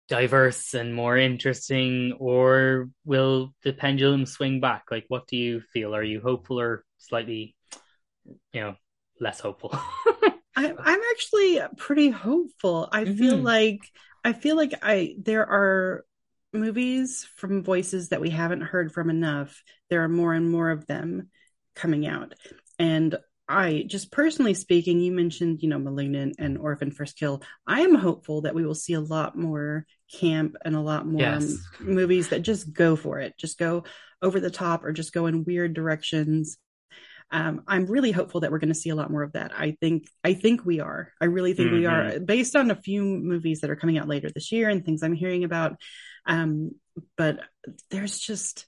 [0.07, 4.85] diverse and more interesting, or will the pendulum swing back?
[4.89, 5.95] Like, what do you feel?
[5.95, 7.55] Are you hopeful or slightly,
[8.53, 8.75] you know,
[9.19, 9.71] less hopeful?
[10.55, 12.89] I, I'm actually pretty hopeful.
[12.91, 13.17] I mm-hmm.
[13.17, 13.79] feel like
[14.23, 16.03] I feel like I there are
[16.51, 19.61] movies from voices that we haven't heard from enough.
[19.89, 21.29] There are more and more of them
[21.77, 22.33] coming out.
[22.77, 23.17] And
[23.47, 27.41] I just personally speaking, you mentioned, you know, Malignant and Orphan First Kill.
[27.65, 29.85] I am hopeful that we will see a lot more
[30.19, 31.57] camp and a lot more yes.
[31.79, 33.85] movies that just go for it, just go
[34.21, 36.57] over the top or just go in weird directions.
[37.31, 39.51] Um, I'm really hopeful that we're going to see a lot more of that.
[39.53, 41.13] I think, I think we are.
[41.21, 41.79] I really think mm-hmm.
[41.79, 42.25] we are, mm-hmm.
[42.25, 45.13] based on a few movies that are coming out later this year and things I'm
[45.13, 45.77] hearing about.
[46.25, 46.71] Um,
[47.15, 47.39] but
[47.91, 48.65] there's just,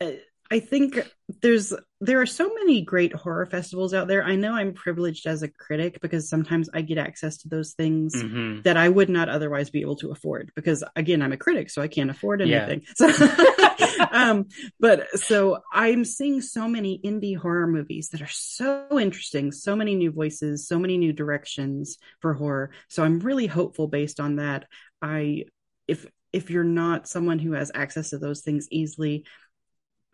[0.00, 0.12] uh,
[0.52, 0.98] I think
[1.42, 4.24] there's there are so many great horror festivals out there.
[4.24, 8.16] I know I'm privileged as a critic because sometimes I get access to those things
[8.16, 8.62] mm-hmm.
[8.62, 11.82] that I would not otherwise be able to afford because again, I'm a critic, so
[11.82, 12.82] I can't afford anything.
[12.98, 13.12] Yeah.
[13.12, 14.46] So um
[14.80, 19.94] but so I'm seeing so many indie horror movies that are so interesting, so many
[19.94, 22.72] new voices, so many new directions for horror.
[22.88, 24.66] So I'm really hopeful based on that.
[25.00, 25.44] I
[25.86, 29.24] if if you're not someone who has access to those things easily,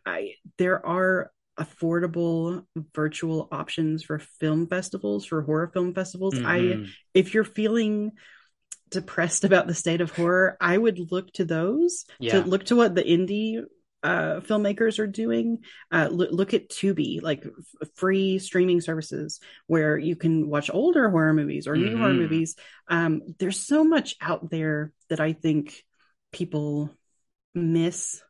[0.06, 2.64] I there are affordable
[2.94, 6.46] virtual options for film festivals for horror film festivals mm-hmm.
[6.46, 8.12] i if you're feeling
[8.90, 12.32] depressed about the state of horror i would look to those yeah.
[12.32, 13.62] to look to what the indie
[14.02, 15.58] uh, filmmakers are doing
[15.90, 21.10] uh, look, look at tubi like f- free streaming services where you can watch older
[21.10, 21.98] horror movies or new mm-hmm.
[21.98, 22.54] horror movies
[22.88, 25.82] um, there's so much out there that i think
[26.30, 26.94] people
[27.54, 28.22] miss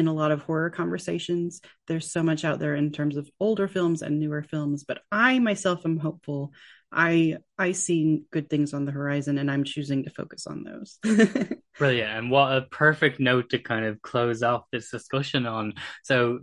[0.00, 1.60] in a lot of horror conversations.
[1.86, 5.38] There's so much out there in terms of older films and newer films, but I
[5.38, 6.52] myself am hopeful.
[6.92, 10.98] I I see good things on the horizon and I'm choosing to focus on those.
[11.78, 12.10] Brilliant.
[12.10, 15.74] And what a perfect note to kind of close off this discussion on.
[16.02, 16.40] So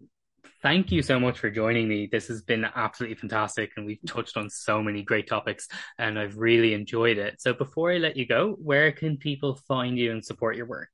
[0.61, 2.07] thank you so much for joining me.
[2.11, 5.67] This has been absolutely fantastic, and we've touched on so many great topics,
[5.97, 7.41] and I've really enjoyed it.
[7.41, 10.89] So, before I let you go, where can people find you and support your work?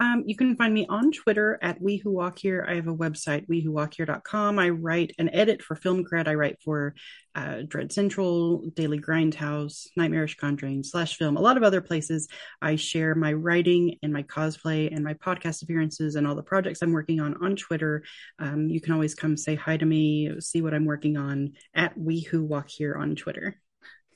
[0.00, 2.66] Um, you can find me on Twitter at We Who Walk Here.
[2.68, 4.58] I have a website, WeWhoWalkHere.com.
[4.58, 6.26] I write and edit for Film Cred.
[6.26, 6.94] I write for
[7.34, 12.28] uh, Dread Central, Daily Grindhouse, Nightmarish Conjuring, Slash Film, a lot of other places.
[12.60, 16.82] I share my writing and my cosplay and my podcast appearances and all the projects
[16.82, 18.02] I'm working on on Twitter.
[18.38, 21.96] Um, you can always come say hi to me, see what I'm working on at
[21.96, 23.60] We Who Walk Here on Twitter.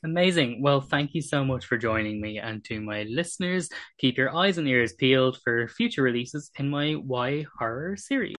[0.04, 0.62] Amazing.
[0.62, 2.38] Well, thank you so much for joining me.
[2.38, 3.68] And to my listeners,
[3.98, 8.34] keep your eyes and ears peeled for future releases in my Why Horror series.